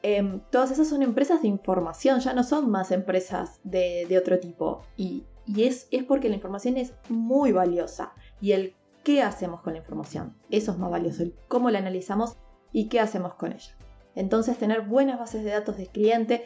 Em, 0.02 0.42
todas 0.52 0.72
esas 0.72 0.90
son 0.90 1.02
empresas 1.02 1.42
de 1.42 1.48
información, 1.48 2.20
ya 2.20 2.34
no 2.34 2.44
son 2.44 2.70
más 2.70 2.92
empresas 2.92 3.62
de, 3.64 4.18
otro 4.18 4.40
tipo. 4.40 4.82
Y, 4.98 5.24
es, 5.58 5.88
es, 5.92 6.04
porque 6.04 6.30
la 6.30 6.36
información 6.36 6.78
es 6.78 6.94
muy 7.08 7.52
valiosa. 7.52 8.14
Y 8.42 8.52
el 8.52 8.76
qué 9.04 9.22
hacemos 9.22 9.62
con 9.62 9.74
la 9.74 9.80
información, 9.80 10.38
eso 10.50 10.72
es 10.72 10.78
más 10.78 10.90
valioso, 10.90 11.24
el 11.24 11.36
cómo 11.48 11.70
la 11.70 11.80
analizamos 11.80 12.38
y 12.72 12.90
qué 12.90 13.00
hacemos 13.00 13.36
con 13.36 13.52
ella. 13.52 13.78
Entonces 14.16 14.58
tener 14.58 14.82
buenas 14.82 15.20
bases 15.20 15.44
de 15.44 15.52
datos 15.52 15.78
de 15.78 15.88
cliente, 15.88 16.44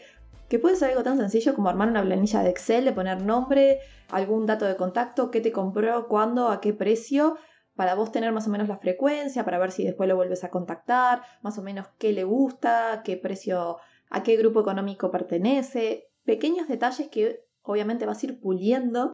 que 0.50 0.60
puede 0.60 0.76
ser 0.76 0.90
algo 0.90 1.04
tan 1.04 1.18
sencillo 1.18 1.54
como 1.54 1.70
armar 1.70 1.90
una 1.90 2.04
planilla 2.04 2.42
de 2.42 2.50
Excel, 2.50 2.86
de 2.86 2.94
poner 2.94 3.22
nombre, 3.22 3.80
algún 4.10 4.46
dato 4.46 4.66
de 4.66 4.78
contacto, 4.78 5.30
qué 5.30 5.42
te 5.42 5.52
compró, 5.52 6.08
cuándo, 6.08 6.50
a 6.50 6.62
qué 6.62 6.74
precio, 6.74 7.38
para 7.76 7.96
vos 7.96 8.12
tener 8.12 8.32
más 8.32 8.48
o 8.48 8.50
menos 8.50 8.68
la 8.68 8.78
frecuencia, 8.78 9.44
para 9.44 9.60
ver 9.60 9.72
si 9.72 9.84
después 9.84 10.08
lo 10.08 10.16
vuelves 10.16 10.44
a 10.44 10.50
contactar, 10.50 11.22
más 11.42 11.58
o 11.58 11.62
menos 11.62 11.88
qué 11.98 12.14
le 12.14 12.24
gusta, 12.24 13.02
qué 13.04 13.18
precio, 13.18 13.78
a 14.10 14.24
qué 14.24 14.38
grupo 14.38 14.62
económico 14.62 15.12
pertenece, 15.12 16.10
pequeños 16.24 16.68
detalles 16.68 17.10
que 17.10 17.46
obviamente 17.62 18.06
vas 18.06 18.24
a 18.24 18.26
ir 18.26 18.40
puliendo 18.40 19.12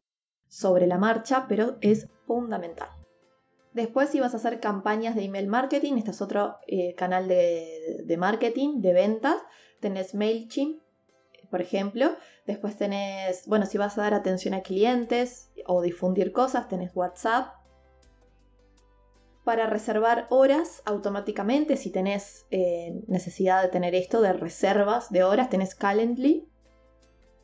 sobre 0.48 0.86
la 0.86 0.98
marcha, 0.98 1.46
pero 1.48 1.76
es 1.80 2.08
fundamental. 2.26 2.88
Después 3.74 4.08
si 4.08 4.20
vas 4.20 4.32
a 4.34 4.36
hacer 4.36 4.60
campañas 4.60 5.16
de 5.16 5.24
email 5.24 5.48
marketing, 5.48 5.94
este 5.98 6.12
es 6.12 6.22
otro 6.22 6.58
eh, 6.68 6.94
canal 6.94 7.26
de, 7.26 8.16
marketing, 8.16 8.80
de 8.80 8.92
ventas, 8.92 9.36
tenés 9.80 10.14
MailChimp, 10.14 10.80
por 11.50 11.60
ejemplo, 11.60 12.16
después 12.46 12.76
tenés, 12.76 13.46
bueno, 13.46 13.66
si 13.66 13.76
vas 13.76 13.98
a 13.98 14.02
dar 14.02 14.14
atención 14.14 14.54
a 14.54 14.62
clientes 14.62 15.50
o 15.66 15.82
difundir 15.82 16.32
cosas, 16.32 16.68
tenés 16.68 16.94
WhatsApp, 16.94 17.52
para 19.42 19.66
reservar 19.66 20.26
horas 20.30 20.82
automáticamente. 20.86 21.76
Si 21.76 21.90
tenés 21.90 22.46
eh, 22.50 23.02
necesidad 23.08 23.62
de 23.62 23.68
tener 23.68 23.94
esto 23.94 24.22
de 24.22 24.32
reservas 24.32 25.10
de 25.10 25.22
horas, 25.22 25.50
tenés 25.50 25.74
Calendly. 25.74 26.48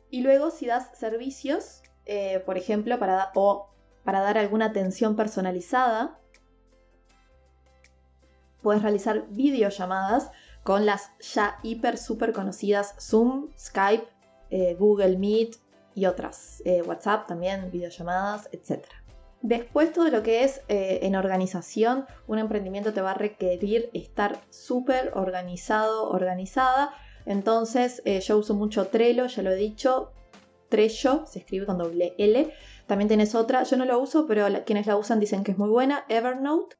Y 0.09 0.21
luego 0.21 0.49
si 0.49 0.65
das 0.65 0.89
servicios, 0.97 1.83
eh, 2.05 2.41
por 2.45 2.57
ejemplo, 2.57 2.97
para, 2.97 3.31
o 3.35 3.69
para 4.03 4.21
dar 4.21 4.37
alguna 4.37 4.65
atención 4.65 5.15
personalizada, 5.15 6.20
puedes 8.61 8.81
realizar 8.81 9.25
videollamadas 9.29 10.31
con 10.63 10.85
las 10.85 11.11
ya 11.19 11.57
hiper 11.63 11.97
super 11.97 12.33
conocidas 12.33 12.95
Zoom, 12.99 13.49
Skype, 13.57 14.07
eh, 14.49 14.75
Google 14.79 15.17
Meet 15.17 15.55
y 15.95 16.05
otras. 16.05 16.61
WhatsApp 16.85 17.27
también, 17.27 17.71
videollamadas, 17.71 18.47
etc. 18.51 18.85
Después 19.41 19.91
todo 19.91 20.07
lo 20.09 20.21
que 20.21 20.43
es 20.43 20.61
eh, 20.67 20.99
en 21.01 21.15
organización, 21.15 22.05
un 22.27 22.37
emprendimiento 22.37 22.93
te 22.93 23.01
va 23.01 23.11
a 23.11 23.15
requerir 23.15 23.89
estar 23.93 24.39
súper 24.51 25.11
organizado, 25.15 26.09
organizada. 26.09 26.93
Entonces 27.25 28.03
eh, 28.05 28.19
yo 28.19 28.37
uso 28.37 28.53
mucho 28.53 28.87
Trello, 28.87 29.25
ya 29.25 29.41
lo 29.41 29.51
he 29.51 29.55
dicho. 29.55 30.11
Trello, 30.69 31.25
se 31.25 31.39
escribe 31.39 31.65
con 31.65 31.79
doble 31.79 32.13
L. 32.19 32.53
También 32.85 33.07
tienes 33.07 33.33
otra, 33.33 33.63
yo 33.63 33.77
no 33.77 33.85
lo 33.85 33.99
uso, 33.99 34.27
pero 34.27 34.45
quienes 34.63 34.85
la 34.85 34.95
usan 34.95 35.19
dicen 35.19 35.43
que 35.43 35.51
es 35.51 35.57
muy 35.57 35.69
buena, 35.69 36.05
Evernote. 36.07 36.75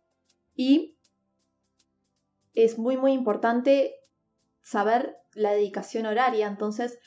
Y 0.56 1.00
es 2.54 2.78
muy 2.78 2.98
muy 2.98 3.14
importante 3.14 3.96
saber 4.62 5.18
la 5.34 5.52
dedicación 5.52 6.06
horaria. 6.06 6.48
Entonces, 6.48 7.00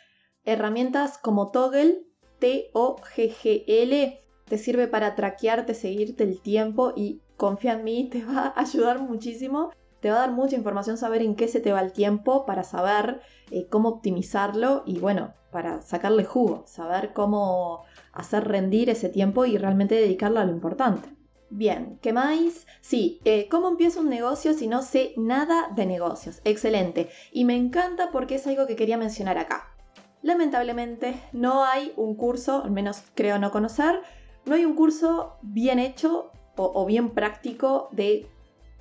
herramientas 0.44 1.18
como 1.18 1.50
Toggle, 1.50 2.06
T-O-G-G-L, 2.38 4.20
te 4.44 4.58
sirve 4.58 4.88
para 4.88 5.14
traquearte, 5.14 5.74
seguirte 5.74 6.24
el 6.24 6.40
tiempo 6.40 6.92
y 6.94 7.22
confía 7.36 7.74
en 7.74 7.84
mí, 7.84 8.08
te 8.12 8.24
va 8.24 8.52
a 8.54 8.60
ayudar 8.60 9.00
muchísimo. 9.00 9.70
Te 10.00 10.10
va 10.10 10.16
a 10.16 10.26
dar 10.26 10.32
mucha 10.32 10.54
información 10.54 10.98
saber 10.98 11.22
en 11.22 11.34
qué 11.34 11.48
se 11.48 11.60
te 11.60 11.72
va 11.72 11.80
el 11.80 11.92
tiempo 11.92 12.44
para 12.44 12.62
saber 12.62 13.22
eh, 13.50 13.68
cómo 13.70 13.88
optimizarlo 13.88 14.82
y 14.84 14.98
bueno, 14.98 15.32
para 15.50 15.80
sacarle 15.80 16.24
jugo, 16.24 16.64
saber 16.66 17.14
cómo 17.14 17.84
hacer 18.12 18.46
rendir 18.46 18.90
ese 18.90 19.08
tiempo 19.08 19.46
y 19.46 19.56
realmente 19.56 19.94
dedicarlo 19.94 20.40
a 20.40 20.44
lo 20.44 20.52
importante. 20.52 21.08
Bien, 21.50 21.98
¿qué 22.02 22.12
más? 22.12 22.66
Sí, 22.80 23.20
eh, 23.24 23.48
¿cómo 23.48 23.68
empiezo 23.68 24.00
un 24.00 24.08
negocio 24.08 24.54
si 24.54 24.66
no 24.66 24.82
sé 24.82 25.12
nada 25.16 25.68
de 25.74 25.86
negocios? 25.86 26.40
Excelente. 26.44 27.10
Y 27.32 27.44
me 27.44 27.56
encanta 27.56 28.10
porque 28.10 28.36
es 28.36 28.46
algo 28.46 28.66
que 28.66 28.76
quería 28.76 28.96
mencionar 28.96 29.38
acá. 29.38 29.74
Lamentablemente 30.22 31.14
no 31.32 31.64
hay 31.64 31.92
un 31.96 32.16
curso, 32.16 32.64
al 32.64 32.70
menos 32.70 33.02
creo 33.14 33.38
no 33.38 33.50
conocer, 33.50 34.00
no 34.46 34.54
hay 34.54 34.64
un 34.64 34.74
curso 34.74 35.36
bien 35.42 35.78
hecho 35.78 36.30
o, 36.56 36.86
bien 36.86 37.10
práctico 37.10 37.88
de 37.92 38.26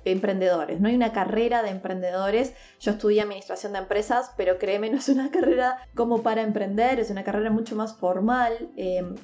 emprendedores, 0.04 0.80
no 0.80 0.88
hay 0.88 0.94
una 0.94 1.12
carrera 1.12 1.62
de 1.62 1.70
emprendedores. 1.70 2.54
Yo 2.80 2.92
estudié 2.92 3.20
administración 3.20 3.72
de 3.72 3.80
empresas, 3.80 4.32
pero 4.36 4.58
créeme, 4.58 4.90
no 4.90 4.98
es 4.98 5.08
una 5.08 5.30
carrera 5.32 5.76
como 5.94 6.22
para 6.22 6.42
emprender, 6.42 6.98
es 6.98 7.10
una 7.10 7.24
carrera 7.24 7.50
mucho 7.50 7.76
más 7.76 7.94
formal. 7.96 8.70
Em, 8.76 9.14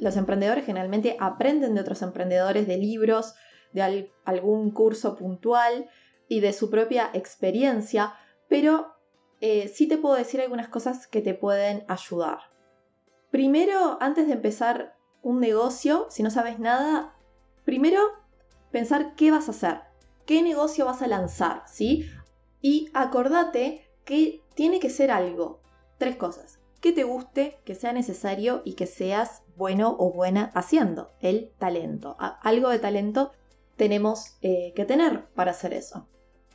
los 0.00 0.16
emprendedores 0.16 0.64
generalmente 0.64 1.16
aprenden 1.20 1.74
de 1.74 1.80
otros 1.80 2.02
emprendedores, 2.02 2.66
de 2.66 2.78
libros, 2.78 3.34
de 3.72 4.10
algún 4.24 4.70
curso 4.70 5.16
puntual 5.16 5.88
y 6.28 6.40
de 6.40 6.52
su 6.52 6.70
propia 6.70 7.10
experiencia, 7.12 8.14
pero 8.48 8.94
eh, 9.40 9.68
sí 9.68 9.86
te 9.86 9.98
puedo 9.98 10.14
decir 10.14 10.40
algunas 10.40 10.68
cosas 10.68 11.06
que 11.06 11.20
te 11.20 11.34
pueden 11.34 11.84
ayudar. 11.88 12.38
Primero, 13.30 13.98
antes 14.00 14.26
de 14.26 14.34
empezar 14.34 14.96
un 15.22 15.40
negocio, 15.40 16.06
si 16.10 16.22
no 16.22 16.30
sabes 16.30 16.58
nada, 16.58 17.16
primero 17.64 18.00
pensar 18.70 19.14
qué 19.14 19.30
vas 19.30 19.48
a 19.48 19.52
hacer, 19.52 19.80
qué 20.26 20.42
negocio 20.42 20.84
vas 20.84 21.02
a 21.02 21.06
lanzar, 21.06 21.62
¿sí? 21.66 22.10
Y 22.60 22.88
acordate 22.92 23.90
que 24.04 24.42
tiene 24.54 24.80
que 24.80 24.90
ser 24.90 25.10
algo. 25.10 25.60
Tres 25.98 26.16
cosas. 26.16 26.58
que 26.80 26.92
te 26.92 27.04
guste, 27.04 27.60
que 27.66 27.74
sea 27.74 27.92
necesario 27.92 28.62
y 28.64 28.72
que 28.72 28.86
seas 28.86 29.42
bueno 29.60 29.94
o 29.98 30.10
buena 30.10 30.50
haciendo, 30.54 31.12
el 31.20 31.52
talento. 31.58 32.16
Algo 32.18 32.70
de 32.70 32.78
talento 32.78 33.32
tenemos 33.76 34.38
eh, 34.40 34.72
que 34.74 34.86
tener 34.86 35.26
para 35.34 35.50
hacer 35.52 35.74
eso. 35.74 36.08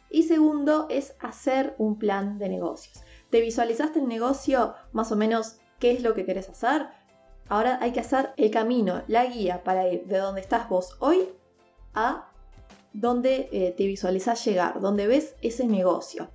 Y 0.09 0.23
segundo 0.23 0.87
es 0.89 1.15
hacer 1.19 1.75
un 1.77 1.99
plan 1.99 2.39
de 2.39 2.49
negocios. 2.49 3.01
¿Te 3.29 3.41
visualizaste 3.41 3.99
el 3.99 4.07
negocio 4.07 4.73
más 4.91 5.11
o 5.11 5.15
menos 5.15 5.57
qué 5.79 5.91
es 5.91 6.01
lo 6.01 6.15
que 6.15 6.25
querés 6.25 6.49
hacer? 6.49 6.87
Ahora 7.47 7.77
hay 7.79 7.91
que 7.91 7.99
hacer 7.99 8.31
el 8.37 8.49
camino, 8.49 9.03
la 9.07 9.25
guía 9.25 9.63
para 9.63 9.87
ir 9.87 10.07
de 10.07 10.17
donde 10.17 10.41
estás 10.41 10.67
vos 10.67 10.97
hoy 10.99 11.29
a 11.93 12.31
donde 12.91 13.49
eh, 13.51 13.73
te 13.77 13.85
visualizas 13.85 14.43
llegar, 14.43 14.81
donde 14.81 15.05
ves 15.05 15.35
ese 15.43 15.67
negocio. 15.67 16.31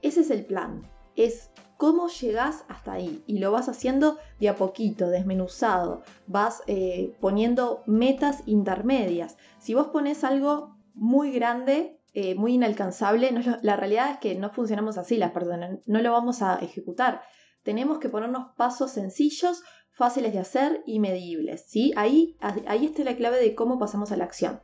Ese 0.00 0.22
es 0.22 0.30
el 0.30 0.46
plan. 0.46 0.88
Es 1.16 1.50
cómo 1.82 2.06
llegas 2.06 2.64
hasta 2.68 2.92
ahí 2.92 3.24
y 3.26 3.40
lo 3.40 3.50
vas 3.50 3.68
haciendo 3.68 4.16
de 4.38 4.48
a 4.48 4.54
poquito, 4.54 5.08
desmenuzado, 5.08 6.04
vas 6.28 6.62
eh, 6.68 7.16
poniendo 7.20 7.82
metas 7.86 8.44
intermedias. 8.46 9.36
Si 9.58 9.74
vos 9.74 9.88
pones 9.88 10.22
algo 10.22 10.76
muy 10.94 11.32
grande, 11.32 12.00
eh, 12.14 12.36
muy 12.36 12.54
inalcanzable, 12.54 13.32
la 13.62 13.74
realidad 13.74 14.12
es 14.12 14.18
que 14.18 14.36
no 14.36 14.50
funcionamos 14.50 14.96
así 14.96 15.16
las 15.16 15.32
personas, 15.32 15.80
no 15.84 16.00
lo 16.02 16.12
vamos 16.12 16.40
a 16.40 16.60
ejecutar. 16.60 17.22
Tenemos 17.64 17.98
que 17.98 18.08
ponernos 18.08 18.54
pasos 18.56 18.92
sencillos, 18.92 19.64
fáciles 19.90 20.32
de 20.32 20.38
hacer 20.38 20.84
y 20.86 21.00
medibles. 21.00 21.64
¿sí? 21.66 21.92
Ahí, 21.96 22.36
ahí 22.68 22.86
está 22.86 23.02
la 23.02 23.16
clave 23.16 23.40
de 23.40 23.56
cómo 23.56 23.80
pasamos 23.80 24.12
a 24.12 24.16
la 24.16 24.22
acción. 24.22 24.62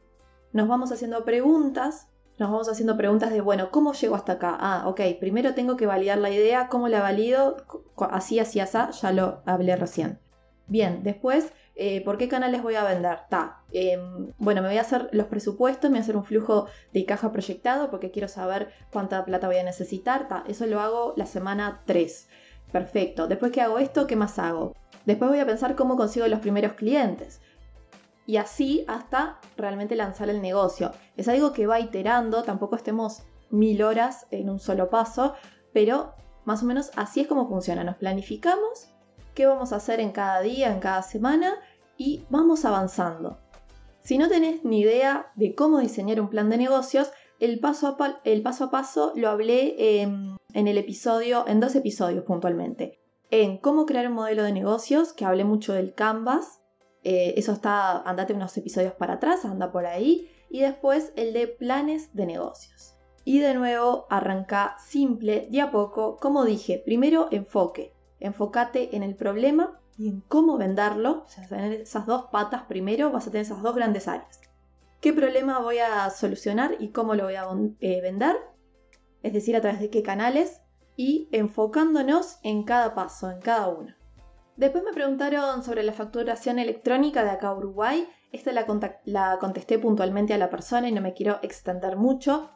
Nos 0.52 0.68
vamos 0.68 0.92
haciendo 0.92 1.24
preguntas 1.24 2.06
nos 2.38 2.50
vamos 2.50 2.68
haciendo 2.68 2.96
preguntas 2.96 3.30
de, 3.30 3.40
bueno, 3.40 3.70
¿cómo 3.70 3.92
llego 3.92 4.14
hasta 4.14 4.32
acá? 4.32 4.56
Ah, 4.60 4.84
ok, 4.86 5.00
primero 5.18 5.54
tengo 5.54 5.76
que 5.76 5.86
validar 5.86 6.18
la 6.18 6.30
idea, 6.30 6.68
¿cómo 6.68 6.88
la 6.88 7.00
valido? 7.00 7.56
Así, 8.10 8.38
así, 8.38 8.60
así, 8.60 8.78
ya 9.00 9.12
lo 9.12 9.42
hablé 9.44 9.74
recién. 9.76 10.20
Bien, 10.68 11.02
después, 11.02 11.52
eh, 11.74 12.04
¿por 12.04 12.18
qué 12.18 12.28
canales 12.28 12.62
voy 12.62 12.76
a 12.76 12.84
vender? 12.84 13.20
Ta. 13.28 13.64
Em, 13.72 14.28
bueno, 14.38 14.62
me 14.62 14.68
voy 14.68 14.76
a 14.78 14.82
hacer 14.82 15.08
los 15.12 15.26
presupuestos, 15.26 15.90
me 15.90 15.94
voy 15.94 15.98
a 15.98 16.02
hacer 16.02 16.16
un 16.16 16.24
flujo 16.24 16.66
de 16.92 17.04
caja 17.06 17.32
proyectado 17.32 17.90
porque 17.90 18.10
quiero 18.10 18.28
saber 18.28 18.68
cuánta 18.92 19.24
plata 19.24 19.46
voy 19.46 19.56
a 19.56 19.64
necesitar. 19.64 20.28
Ta. 20.28 20.44
Eso 20.46 20.66
lo 20.66 20.80
hago 20.80 21.14
la 21.16 21.26
semana 21.26 21.82
3. 21.86 22.28
Perfecto. 22.70 23.26
Después 23.26 23.50
que 23.50 23.62
hago 23.62 23.78
esto, 23.78 24.06
¿qué 24.06 24.14
más 24.14 24.38
hago? 24.38 24.76
Después 25.06 25.30
voy 25.30 25.40
a 25.40 25.46
pensar 25.46 25.74
cómo 25.74 25.96
consigo 25.96 26.28
los 26.28 26.40
primeros 26.40 26.74
clientes 26.74 27.40
y 28.28 28.36
así 28.36 28.84
hasta 28.88 29.40
realmente 29.56 29.96
lanzar 29.96 30.28
el 30.28 30.42
negocio. 30.42 30.92
Es 31.16 31.28
algo 31.28 31.54
que 31.54 31.66
va 31.66 31.80
iterando, 31.80 32.42
tampoco 32.42 32.76
estemos 32.76 33.22
mil 33.48 33.82
horas 33.82 34.26
en 34.30 34.50
un 34.50 34.60
solo 34.60 34.90
paso, 34.90 35.32
pero 35.72 36.12
más 36.44 36.62
o 36.62 36.66
menos 36.66 36.90
así 36.94 37.20
es 37.20 37.26
como 37.26 37.48
funciona. 37.48 37.84
Nos 37.84 37.96
planificamos 37.96 38.90
qué 39.34 39.46
vamos 39.46 39.72
a 39.72 39.76
hacer 39.76 39.98
en 39.98 40.12
cada 40.12 40.42
día, 40.42 40.70
en 40.70 40.78
cada 40.78 41.02
semana 41.02 41.54
y 41.96 42.26
vamos 42.28 42.66
avanzando. 42.66 43.38
Si 44.00 44.18
no 44.18 44.28
tenés 44.28 44.62
ni 44.62 44.80
idea 44.80 45.32
de 45.34 45.54
cómo 45.54 45.78
diseñar 45.78 46.20
un 46.20 46.28
plan 46.28 46.50
de 46.50 46.58
negocios, 46.58 47.10
el 47.40 47.60
paso 47.60 47.96
a, 47.98 48.20
el 48.24 48.42
paso, 48.42 48.64
a 48.64 48.70
paso 48.70 49.12
lo 49.16 49.30
hablé 49.30 50.02
en, 50.02 50.36
en 50.52 50.68
el 50.68 50.76
episodio, 50.76 51.46
en 51.48 51.60
dos 51.60 51.74
episodios 51.76 52.24
puntualmente. 52.24 53.00
En 53.30 53.56
cómo 53.56 53.86
crear 53.86 54.06
un 54.06 54.12
modelo 54.12 54.42
de 54.42 54.52
negocios, 54.52 55.14
que 55.14 55.24
hablé 55.24 55.44
mucho 55.44 55.72
del 55.72 55.94
Canvas, 55.94 56.60
eh, 57.10 57.38
eso 57.38 57.52
está, 57.52 58.02
andate 58.02 58.34
unos 58.34 58.54
episodios 58.58 58.92
para 58.92 59.14
atrás, 59.14 59.46
anda 59.46 59.72
por 59.72 59.86
ahí. 59.86 60.30
Y 60.50 60.60
después 60.60 61.14
el 61.16 61.32
de 61.32 61.46
planes 61.46 62.14
de 62.14 62.26
negocios. 62.26 62.96
Y 63.24 63.38
de 63.38 63.54
nuevo 63.54 64.06
arranca 64.10 64.76
simple, 64.78 65.48
de 65.50 65.62
a 65.62 65.70
poco. 65.70 66.18
Como 66.18 66.44
dije, 66.44 66.82
primero 66.84 67.28
enfoque. 67.30 67.94
Enfócate 68.20 68.94
en 68.94 69.02
el 69.02 69.14
problema 69.14 69.80
y 69.96 70.10
en 70.10 70.20
cómo 70.20 70.58
venderlo. 70.58 71.22
O 71.24 71.28
sea, 71.28 71.48
tener 71.48 71.72
esas 71.80 72.04
dos 72.04 72.26
patas 72.30 72.64
primero, 72.64 73.10
vas 73.10 73.26
a 73.26 73.30
tener 73.30 73.46
esas 73.46 73.62
dos 73.62 73.74
grandes 73.74 74.06
áreas. 74.06 74.42
¿Qué 75.00 75.14
problema 75.14 75.60
voy 75.60 75.78
a 75.78 76.10
solucionar 76.10 76.76
y 76.78 76.90
cómo 76.90 77.14
lo 77.14 77.24
voy 77.24 77.36
a 77.36 77.46
eh, 77.80 78.02
vender? 78.02 78.36
Es 79.22 79.32
decir, 79.32 79.56
a 79.56 79.62
través 79.62 79.80
de 79.80 79.88
qué 79.88 80.02
canales 80.02 80.60
y 80.94 81.30
enfocándonos 81.32 82.38
en 82.42 82.64
cada 82.64 82.94
paso, 82.94 83.30
en 83.30 83.40
cada 83.40 83.68
uno. 83.68 83.97
Después 84.58 84.82
me 84.82 84.92
preguntaron 84.92 85.62
sobre 85.62 85.84
la 85.84 85.92
facturación 85.92 86.58
electrónica 86.58 87.22
de 87.22 87.30
acá 87.30 87.54
Uruguay. 87.54 88.08
Esta 88.32 88.50
la, 88.50 89.38
contesté 89.38 89.78
puntualmente 89.78 90.34
a 90.34 90.38
la 90.38 90.50
persona 90.50 90.88
y 90.88 90.92
no 90.92 91.00
me 91.00 91.14
quiero 91.14 91.38
extender 91.42 91.96
mucho, 91.96 92.50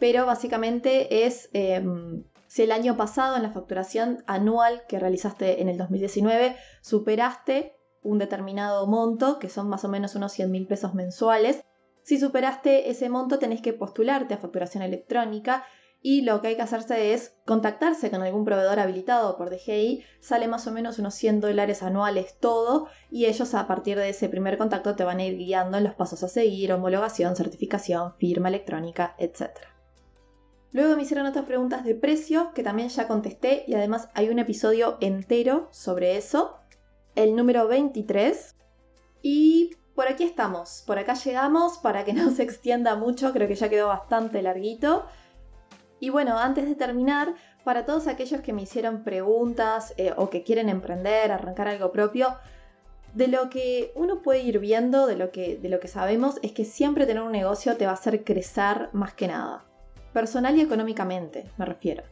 pero 0.00 0.24
básicamente 0.24 1.26
es 1.26 1.50
em, 1.52 2.24
si 2.46 2.62
el 2.62 2.72
año 2.72 2.96
pasado 2.96 3.36
en 3.36 3.42
la 3.42 3.50
facturación 3.50 4.24
anual 4.26 4.84
que 4.88 4.98
realizaste 4.98 5.60
en 5.60 5.68
el 5.68 5.76
2019 5.76 6.56
superaste 6.80 7.76
un 8.02 8.16
determinado 8.16 8.86
monto, 8.86 9.38
que 9.38 9.50
son 9.50 9.68
más 9.68 9.84
o 9.84 9.90
menos 9.90 10.14
unos 10.14 10.32
100 10.32 10.50
mil 10.50 10.66
pesos 10.66 10.94
mensuales. 10.94 11.62
Si 12.02 12.18
superaste 12.18 12.88
ese 12.88 13.10
monto 13.10 13.38
tenés 13.38 13.60
que 13.60 13.74
postularte 13.74 14.32
a 14.32 14.38
facturación 14.38 14.82
electrónica 14.82 15.66
y 16.02 16.22
lo 16.22 16.40
que 16.40 16.48
hay 16.48 16.56
que 16.56 16.62
hacerse 16.62 17.14
es 17.14 17.36
contactarse 17.46 18.10
con 18.10 18.22
algún 18.22 18.44
proveedor 18.44 18.80
habilitado 18.80 19.36
por 19.36 19.50
DGI, 19.50 20.04
sale 20.20 20.48
más 20.48 20.66
o 20.66 20.72
menos 20.72 20.98
unos 20.98 21.14
100 21.14 21.40
dólares 21.40 21.82
anuales 21.84 22.36
todo 22.40 22.88
y 23.08 23.26
ellos 23.26 23.54
a 23.54 23.68
partir 23.68 23.96
de 23.96 24.08
ese 24.08 24.28
primer 24.28 24.58
contacto 24.58 24.96
te 24.96 25.04
van 25.04 25.20
a 25.20 25.24
ir 25.24 25.38
guiando 25.38 25.78
en 25.78 25.84
los 25.84 25.94
pasos 25.94 26.24
a 26.24 26.28
seguir, 26.28 26.72
homologación, 26.72 27.36
certificación, 27.36 28.14
firma 28.14 28.48
electrónica, 28.48 29.14
etc. 29.18 29.50
Luego 30.72 30.96
me 30.96 31.02
hicieron 31.02 31.26
otras 31.26 31.44
preguntas 31.44 31.84
de 31.84 31.94
precio 31.94 32.52
que 32.52 32.64
también 32.64 32.88
ya 32.88 33.06
contesté 33.06 33.64
y 33.68 33.74
además 33.74 34.08
hay 34.14 34.28
un 34.28 34.40
episodio 34.40 34.98
entero 35.00 35.68
sobre 35.70 36.16
eso, 36.16 36.56
el 37.14 37.36
número 37.36 37.68
23. 37.68 38.56
Y 39.22 39.76
por 39.94 40.08
aquí 40.08 40.24
estamos, 40.24 40.82
por 40.84 40.98
acá 40.98 41.14
llegamos 41.14 41.78
para 41.78 42.04
que 42.04 42.12
no 42.14 42.30
se 42.32 42.42
extienda 42.42 42.96
mucho, 42.96 43.32
creo 43.32 43.46
que 43.46 43.54
ya 43.54 43.68
quedó 43.68 43.88
bastante 43.88 44.42
larguito. 44.42 45.04
Y 46.02 46.10
bueno, 46.10 46.36
antes 46.36 46.68
de 46.68 46.74
terminar, 46.74 47.36
para 47.62 47.86
todos 47.86 48.08
aquellos 48.08 48.40
que 48.40 48.52
me 48.52 48.62
hicieron 48.62 49.04
preguntas 49.04 49.94
eh, 49.98 50.12
o 50.16 50.30
que 50.30 50.42
quieren 50.42 50.68
emprender, 50.68 51.30
arrancar 51.30 51.68
algo 51.68 51.92
propio, 51.92 52.38
de 53.14 53.28
lo 53.28 53.48
que 53.50 53.92
uno 53.94 54.20
puede 54.20 54.40
ir 54.40 54.58
viendo, 54.58 55.06
de 55.06 55.14
lo, 55.14 55.30
que, 55.30 55.58
de 55.58 55.68
lo 55.68 55.78
que 55.78 55.86
sabemos, 55.86 56.40
es 56.42 56.50
que 56.50 56.64
siempre 56.64 57.06
tener 57.06 57.22
un 57.22 57.30
negocio 57.30 57.76
te 57.76 57.84
va 57.84 57.92
a 57.92 57.94
hacer 57.94 58.24
crecer 58.24 58.88
más 58.92 59.14
que 59.14 59.28
nada. 59.28 59.64
Personal 60.12 60.58
y 60.58 60.62
económicamente, 60.62 61.48
me 61.56 61.66
refiero. 61.66 62.02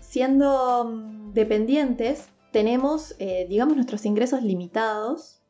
Siendo 0.00 0.84
mm, 0.84 1.32
dependientes, 1.32 2.28
tenemos, 2.52 3.14
eh, 3.18 3.46
digamos, 3.48 3.76
nuestros 3.76 4.04
ingresos 4.04 4.42
limitados. 4.42 5.40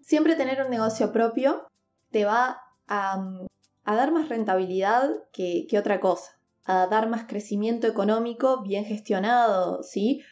Siempre 0.00 0.36
tener 0.36 0.62
un 0.62 0.70
negocio 0.70 1.10
propio 1.10 1.66
te 2.12 2.24
va 2.24 2.60
a, 2.86 3.16
mm, 3.16 3.46
dar 3.84 4.12
más 4.12 4.28
rentabilidad 4.28 5.10
que 5.32 5.76
otra 5.76 5.98
cosa 5.98 6.33
a 6.64 6.86
dar 6.86 7.08
más 7.08 7.24
crecimiento 7.24 7.86
económico 7.86 8.62
bien 8.62 8.84
gestionado, 8.84 9.82
¿sí? 9.82 10.22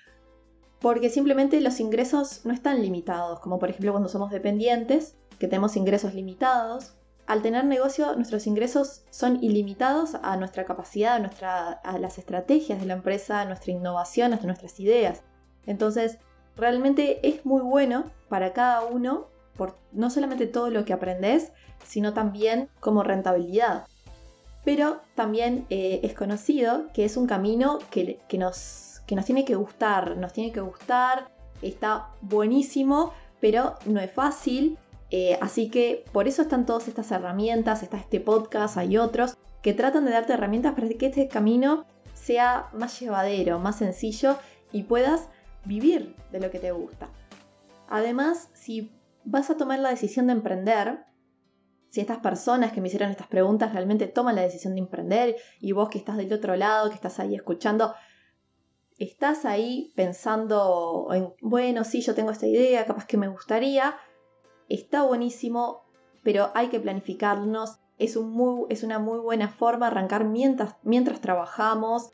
Porque 0.80 1.10
simplemente 1.10 1.60
los 1.60 1.78
ingresos 1.78 2.44
no 2.44 2.52
están 2.52 2.82
limitados, 2.82 3.40
como 3.40 3.58
por 3.58 3.70
ejemplo 3.70 3.92
cuando 3.92 4.08
somos 4.08 4.30
dependientes, 4.30 5.16
que 5.38 5.46
tenemos 5.46 5.76
ingresos 5.76 6.14
limitados. 6.14 6.94
Al 7.26 7.42
tener 7.42 7.64
negocio, 7.64 8.16
nuestros 8.16 8.46
ingresos 8.46 9.04
son 9.10 9.42
ilimitados 9.44 10.16
a 10.22 10.36
nuestra 10.36 10.64
capacidad, 10.64 11.14
a, 11.14 11.18
nuestra, 11.20 11.68
a 11.70 11.98
las 11.98 12.18
estrategias 12.18 12.80
de 12.80 12.86
la 12.86 12.94
empresa, 12.94 13.40
a 13.40 13.44
nuestra 13.44 13.72
innovación, 13.72 14.32
a 14.32 14.40
nuestras 14.40 14.80
ideas. 14.80 15.22
Entonces, 15.66 16.18
realmente 16.56 17.26
es 17.26 17.46
muy 17.46 17.62
bueno 17.62 18.10
para 18.28 18.52
cada 18.52 18.84
uno, 18.84 19.28
por 19.56 19.78
no 19.92 20.10
solamente 20.10 20.46
todo 20.46 20.70
lo 20.70 20.84
que 20.84 20.92
aprendes, 20.92 21.52
sino 21.84 22.12
también 22.12 22.68
como 22.80 23.02
rentabilidad 23.02 23.86
pero 24.64 25.00
también 25.14 25.66
eh, 25.70 26.00
es 26.02 26.14
conocido 26.14 26.86
que 26.92 27.04
es 27.04 27.16
un 27.16 27.26
camino 27.26 27.78
que, 27.90 28.18
nos, 28.38 29.02
que 29.06 29.16
nos 29.16 29.24
tiene 29.24 29.44
que 29.44 29.54
gustar, 29.54 30.16
nos 30.16 30.32
tiene 30.32 30.52
que 30.52 30.60
gustar, 30.60 31.30
está 31.62 32.08
buenísimo, 32.20 33.12
pero 33.40 33.74
no 33.86 34.00
es 34.00 34.10
fácil, 34.10 34.78
eh, 35.10 35.38
así 35.40 35.68
que 35.68 36.04
por 36.12 36.28
eso 36.28 36.42
están 36.42 36.64
todas 36.64 36.88
estas 36.88 37.10
herramientas, 37.10 37.82
está 37.82 37.98
este 37.98 38.20
podcast, 38.20 38.76
hay 38.76 38.96
otros, 38.96 39.36
que 39.62 39.74
tratan 39.74 40.04
de 40.04 40.12
darte 40.12 40.32
herramientas 40.32 40.74
para 40.74 40.88
que 40.88 41.06
este 41.06 41.28
camino 41.28 41.84
sea 42.14 42.68
más 42.72 42.98
llevadero, 43.00 43.58
más 43.58 43.76
sencillo 43.76 44.36
y 44.72 44.84
puedas 44.84 45.28
vivir 45.64 46.16
de 46.30 46.40
lo 46.40 46.50
que 46.50 46.58
te 46.58 46.72
gusta. 46.72 47.08
Además, 47.88 48.48
si 48.54 48.92
vas 49.24 49.50
a 49.50 49.56
tomar 49.56 49.78
la 49.80 49.90
decisión 49.90 50.28
de 50.28 50.32
emprender, 50.32 51.04
si 51.92 52.00
estas 52.00 52.20
personas 52.20 52.72
que 52.72 52.80
me 52.80 52.88
hicieron 52.88 53.10
estas 53.10 53.26
preguntas 53.26 53.74
realmente 53.74 54.06
toman 54.06 54.34
la 54.34 54.40
decisión 54.40 54.72
de 54.72 54.80
emprender 54.80 55.36
y 55.60 55.72
vos 55.72 55.90
que 55.90 55.98
estás 55.98 56.16
del 56.16 56.32
otro 56.32 56.56
lado, 56.56 56.88
que 56.88 56.94
estás 56.94 57.20
ahí 57.20 57.34
escuchando, 57.34 57.92
estás 58.96 59.44
ahí 59.44 59.92
pensando 59.94 61.08
en, 61.12 61.34
bueno, 61.42 61.84
sí, 61.84 62.00
yo 62.00 62.14
tengo 62.14 62.30
esta 62.30 62.46
idea, 62.46 62.86
capaz 62.86 63.04
que 63.04 63.18
me 63.18 63.28
gustaría, 63.28 63.94
está 64.70 65.02
buenísimo, 65.02 65.82
pero 66.22 66.50
hay 66.54 66.68
que 66.68 66.80
planificarnos, 66.80 67.78
es, 67.98 68.16
un 68.16 68.30
muy, 68.30 68.64
es 68.70 68.84
una 68.84 68.98
muy 68.98 69.18
buena 69.18 69.50
forma 69.50 69.88
arrancar 69.88 70.24
mientras, 70.24 70.76
mientras 70.84 71.20
trabajamos, 71.20 72.08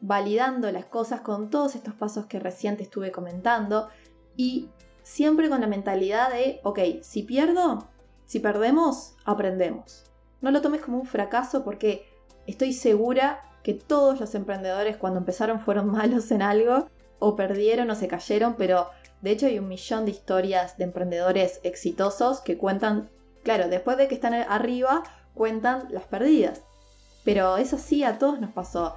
validando 0.00 0.70
las 0.70 0.84
cosas 0.84 1.22
con 1.22 1.50
todos 1.50 1.74
estos 1.74 1.94
pasos 1.94 2.26
que 2.26 2.38
recién 2.38 2.76
te 2.76 2.84
estuve 2.84 3.10
comentando 3.10 3.88
y 4.36 4.70
siempre 5.02 5.48
con 5.48 5.60
la 5.60 5.66
mentalidad 5.66 6.30
de, 6.30 6.60
ok, 6.62 6.78
si 7.02 7.24
pierdo, 7.24 7.88
si 8.26 8.40
perdemos, 8.40 9.14
aprendemos. 9.24 10.04
No 10.40 10.50
lo 10.50 10.60
tomes 10.62 10.80
como 10.80 10.98
un 10.98 11.06
fracaso 11.06 11.64
porque 11.64 12.06
estoy 12.46 12.72
segura 12.72 13.40
que 13.62 13.74
todos 13.74 14.20
los 14.20 14.34
emprendedores 14.34 14.96
cuando 14.96 15.18
empezaron 15.20 15.60
fueron 15.60 15.86
malos 15.92 16.30
en 16.30 16.42
algo 16.42 16.88
o 17.18 17.36
perdieron 17.36 17.90
o 17.90 17.94
se 17.94 18.08
cayeron, 18.08 18.54
pero 18.56 18.88
de 19.22 19.30
hecho 19.30 19.46
hay 19.46 19.58
un 19.58 19.68
millón 19.68 20.04
de 20.04 20.10
historias 20.10 20.76
de 20.76 20.84
emprendedores 20.84 21.60
exitosos 21.62 22.40
que 22.40 22.58
cuentan, 22.58 23.10
claro, 23.42 23.68
después 23.68 23.96
de 23.96 24.08
que 24.08 24.14
están 24.14 24.34
arriba, 24.34 25.02
cuentan 25.34 25.88
las 25.90 26.04
perdidas. 26.04 26.62
Pero 27.24 27.56
eso 27.56 27.78
sí, 27.78 28.04
a 28.04 28.18
todos 28.18 28.38
nos 28.40 28.52
pasó. 28.52 28.96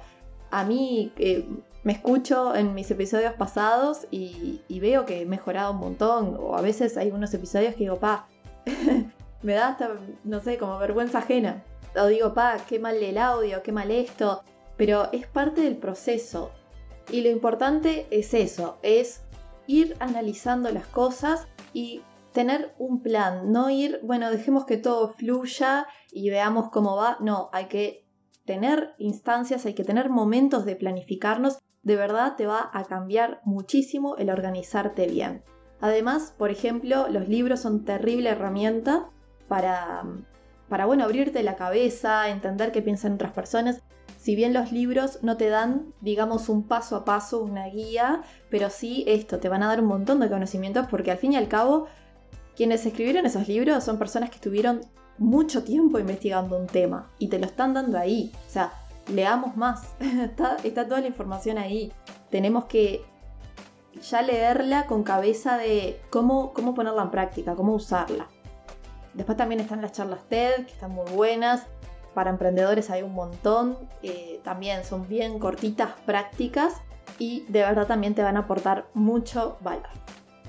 A 0.50 0.64
mí 0.64 1.12
eh, 1.16 1.48
me 1.82 1.92
escucho 1.92 2.54
en 2.54 2.74
mis 2.74 2.90
episodios 2.90 3.32
pasados 3.32 4.06
y, 4.10 4.60
veo 4.68 5.06
que 5.06 5.22
he 5.22 5.26
mejorado 5.26 5.72
un 5.72 5.78
montón. 5.78 6.36
O 6.38 6.56
a 6.56 6.60
veces 6.60 6.98
hay 6.98 7.10
unos 7.10 7.32
episodios 7.32 7.74
que 7.74 7.84
digo, 7.84 7.96
pa, 7.96 8.28
me 9.42 9.54
da 9.54 9.68
hasta, 9.68 9.90
no 10.24 10.40
sé, 10.40 10.58
como 10.58 10.78
vergüenza 10.78 11.18
ajena. 11.18 11.64
O 11.96 12.06
digo, 12.06 12.34
pa, 12.34 12.56
qué 12.68 12.78
mal 12.78 12.96
el 12.96 13.18
audio, 13.18 13.62
qué 13.62 13.72
mal 13.72 13.90
esto. 13.90 14.42
Pero 14.76 15.10
es 15.12 15.26
parte 15.26 15.62
del 15.62 15.76
proceso. 15.76 16.52
Y 17.10 17.22
lo 17.22 17.30
importante 17.30 18.06
es 18.10 18.34
eso, 18.34 18.78
es 18.82 19.22
ir 19.66 19.96
analizando 19.98 20.70
las 20.70 20.86
cosas 20.86 21.46
y 21.72 22.02
tener 22.32 22.74
un 22.78 23.02
plan, 23.02 23.50
no 23.50 23.70
ir, 23.70 24.00
bueno, 24.02 24.30
dejemos 24.30 24.64
que 24.64 24.76
todo 24.76 25.08
fluya 25.08 25.86
y 26.12 26.30
veamos 26.30 26.70
cómo 26.70 26.96
va. 26.96 27.16
No, 27.20 27.48
hay 27.52 27.66
que 27.66 28.06
tener 28.44 28.94
instancias, 28.98 29.66
hay 29.66 29.74
que 29.74 29.84
tener 29.84 30.10
momentos 30.10 30.64
de 30.64 30.76
planificarnos. 30.76 31.58
De 31.82 31.96
verdad 31.96 32.36
te 32.36 32.46
va 32.46 32.70
a 32.72 32.84
cambiar 32.84 33.40
muchísimo 33.44 34.16
el 34.16 34.30
organizarte 34.30 35.06
bien. 35.06 35.42
Además, 35.80 36.34
por 36.36 36.50
ejemplo, 36.50 37.08
los 37.08 37.28
libros 37.28 37.60
son 37.60 37.84
terrible 37.84 38.30
herramienta 38.30 39.10
para, 39.46 40.02
para 40.68 40.86
bueno, 40.86 41.04
abrirte 41.04 41.42
la 41.42 41.56
cabeza, 41.56 42.28
entender 42.28 42.72
qué 42.72 42.82
piensan 42.82 43.14
otras 43.14 43.32
personas. 43.32 43.82
Si 44.16 44.34
bien 44.34 44.52
los 44.52 44.72
libros 44.72 45.20
no 45.22 45.36
te 45.36 45.48
dan, 45.48 45.94
digamos, 46.00 46.48
un 46.48 46.64
paso 46.64 46.96
a 46.96 47.04
paso, 47.04 47.40
una 47.40 47.66
guía, 47.66 48.22
pero 48.50 48.68
sí 48.68 49.04
esto, 49.06 49.38
te 49.38 49.48
van 49.48 49.62
a 49.62 49.68
dar 49.68 49.80
un 49.80 49.86
montón 49.86 50.18
de 50.18 50.28
conocimientos 50.28 50.86
porque 50.90 51.12
al 51.12 51.18
fin 51.18 51.34
y 51.34 51.36
al 51.36 51.48
cabo, 51.48 51.86
quienes 52.56 52.84
escribieron 52.84 53.26
esos 53.26 53.46
libros 53.46 53.84
son 53.84 53.98
personas 53.98 54.30
que 54.30 54.36
estuvieron 54.36 54.80
mucho 55.18 55.62
tiempo 55.62 55.98
investigando 55.98 56.56
un 56.58 56.66
tema 56.66 57.10
y 57.18 57.28
te 57.28 57.38
lo 57.38 57.46
están 57.46 57.74
dando 57.74 57.98
ahí. 57.98 58.32
O 58.48 58.50
sea, 58.50 58.72
leamos 59.08 59.56
más. 59.56 59.94
está, 60.00 60.56
toda 60.86 61.00
la 61.00 61.06
información 61.06 61.58
ahí. 61.58 61.92
Tenemos 62.30 62.64
que 62.64 63.02
ya 64.00 64.22
leerla 64.22 64.86
con 64.86 65.02
cabeza 65.02 65.56
de 65.56 66.00
cómo, 66.10 66.52
cómo 66.52 66.74
ponerla 66.74 67.02
en 67.02 67.10
práctica, 67.10 67.54
cómo 67.54 67.74
usarla. 67.74 68.28
Después 69.14 69.36
también 69.36 69.60
están 69.60 69.82
las 69.82 69.92
charlas 69.92 70.20
TED, 70.28 70.66
que 70.66 70.72
están 70.72 70.92
muy 70.92 71.10
buenas. 71.10 71.66
Para 72.14 72.30
emprendedores 72.30 72.90
hay 72.90 73.02
un 73.02 73.14
montón. 73.14 73.76
Eh, 74.02 74.40
también 74.44 74.84
son 74.84 75.08
bien 75.08 75.38
cortitas, 75.38 75.90
prácticas. 76.06 76.74
Y 77.18 77.44
de 77.48 77.60
verdad 77.60 77.86
también 77.86 78.14
te 78.14 78.22
van 78.22 78.36
a 78.36 78.40
aportar 78.40 78.86
mucho 78.94 79.56
valor. 79.60 79.88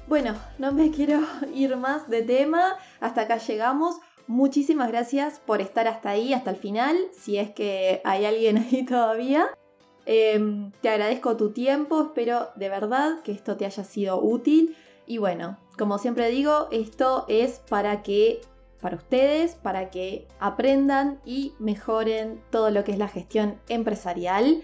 Bueno, 0.08 0.36
no 0.58 0.72
me 0.72 0.92
quiero 0.96 1.22
ir 1.54 1.78
más 1.78 2.10
de 2.10 2.22
tema. 2.22 2.76
Hasta 3.00 3.22
acá 3.22 3.38
llegamos. 3.38 3.96
Muchísimas 4.28 4.90
gracias 4.90 5.40
por 5.40 5.60
estar 5.60 5.88
hasta 5.88 6.12
ahí, 6.12 6.34
hasta 6.34 6.52
el 6.52 6.58
final, 6.58 6.96
si 7.20 7.40
es 7.40 7.50
que 7.50 8.00
hay 8.06 8.26
alguien 8.26 8.58
ahí 8.60 8.86
todavía. 8.86 9.48
Em, 10.06 10.72
te 10.82 10.90
agradezco 10.90 11.38
tu 11.38 11.52
tiempo, 11.52 12.02
espero 12.02 12.50
de 12.56 12.70
verdad 12.70 13.22
que 13.24 13.32
esto 13.32 13.58
te 13.58 13.66
haya 13.66 13.84
sido 13.84 14.22
útil. 14.22 14.76
Y 15.06 15.18
bueno, 15.18 15.58
como 15.78 15.98
siempre 15.98 16.30
digo, 16.30 16.68
esto 16.72 17.26
es 17.28 17.60
para 17.70 18.04
que, 18.04 18.42
para 18.82 18.96
ustedes, 18.98 19.56
para 19.56 19.90
que 19.90 20.28
aprendan 20.40 21.20
y 21.26 21.54
mejoren 21.60 22.42
todo 22.52 22.70
lo 22.70 22.84
que 22.84 22.92
es 22.92 22.98
la 22.98 23.08
gestión 23.08 23.60
empresarial. 23.70 24.64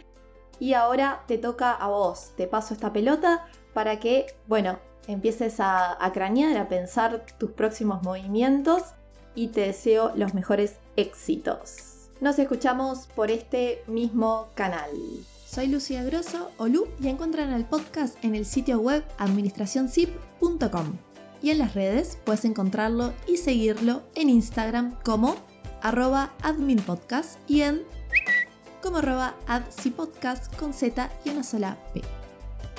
Y 0.60 0.74
ahora 0.74 1.24
te 1.28 1.38
toca 1.38 1.72
a 1.72 1.88
vos, 1.88 2.32
te 2.38 2.48
paso 2.48 2.74
esta 2.74 2.94
pelota 2.94 3.46
para 3.74 4.00
que, 4.00 4.28
bueno, 4.48 4.80
empieces 5.08 5.60
a, 5.60 6.04
a 6.04 6.12
cranear, 6.12 6.58
a 6.58 6.68
pensar 6.68 7.26
tus 7.38 7.52
próximos 7.52 8.02
movimientos 8.04 8.84
y 9.36 9.50
te 9.50 9.62
deseo 9.62 10.12
los 10.16 10.34
mejores 10.34 10.80
éxitos. 10.96 11.95
Nos 12.22 12.40
escuchamos 12.40 13.08
por 13.14 13.30
este 13.30 13.84
mismo 13.88 14.48
canal. 14.56 14.90
Soy 15.46 15.68
Lucía 15.68 16.02
Grosso 16.02 16.50
o 16.58 16.68
Lu 16.68 16.88
y 17.02 17.10
encuentran 17.10 17.52
el 17.52 17.66
podcast 17.66 18.24
en 18.24 18.36
el 18.36 18.46
sitio 18.46 18.80
web 18.80 19.04
administracionzip.com. 19.18 20.98
Y 21.42 21.50
en 21.50 21.58
las 21.58 21.76
redes 21.76 22.18
puedes 22.24 22.46
encontrarlo 22.46 23.14
y 23.28 23.36
seguirlo 23.36 24.04
en 24.16 24.30
Instagram 24.30 24.98
como 25.04 25.36
arroba 25.82 26.34
adminpodcast 26.42 27.38
y 27.50 27.62
en 27.62 27.84
como 28.82 28.98
arroba 28.98 29.36
adcipodcast 29.48 30.56
con 30.56 30.74
Z 30.74 31.12
y 31.26 31.30
una 31.32 31.44
sola 31.44 31.78
P. 31.94 32.02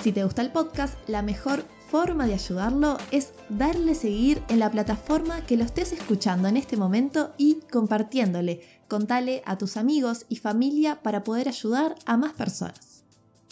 Si 0.01 0.11
te 0.11 0.23
gusta 0.23 0.41
el 0.41 0.51
podcast, 0.51 0.97
la 1.07 1.21
mejor 1.21 1.63
forma 1.89 2.27
de 2.27 2.33
ayudarlo 2.33 2.97
es 3.11 3.33
darle 3.49 3.95
seguir 3.95 4.43
en 4.49 4.59
la 4.59 4.69
plataforma 4.69 5.41
que 5.41 5.57
lo 5.57 5.63
estés 5.63 5.93
escuchando 5.93 6.47
en 6.47 6.57
este 6.57 6.77
momento 6.77 7.31
y 7.37 7.59
compartiéndole. 7.71 8.61
Contale 8.87 9.41
a 9.45 9.57
tus 9.57 9.77
amigos 9.77 10.25
y 10.29 10.37
familia 10.37 11.01
para 11.01 11.23
poder 11.23 11.47
ayudar 11.47 11.95
a 12.05 12.17
más 12.17 12.33
personas. 12.33 13.03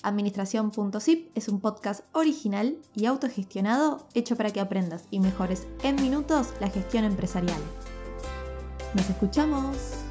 Administración.zip 0.03 1.31
es 1.35 1.47
un 1.47 1.59
podcast 1.59 2.01
original 2.11 2.77
y 2.93 3.05
autogestionado 3.07 4.07
hecho 4.13 4.35
para 4.35 4.51
que 4.51 4.59
aprendas 4.59 5.05
y 5.09 5.19
mejores 5.19 5.65
en 5.81 5.95
minutos 5.95 6.49
la 6.59 6.69
gestión 6.69 7.05
empresarial. 7.05 7.59
Nos 8.93 9.09
escuchamos. 9.09 10.04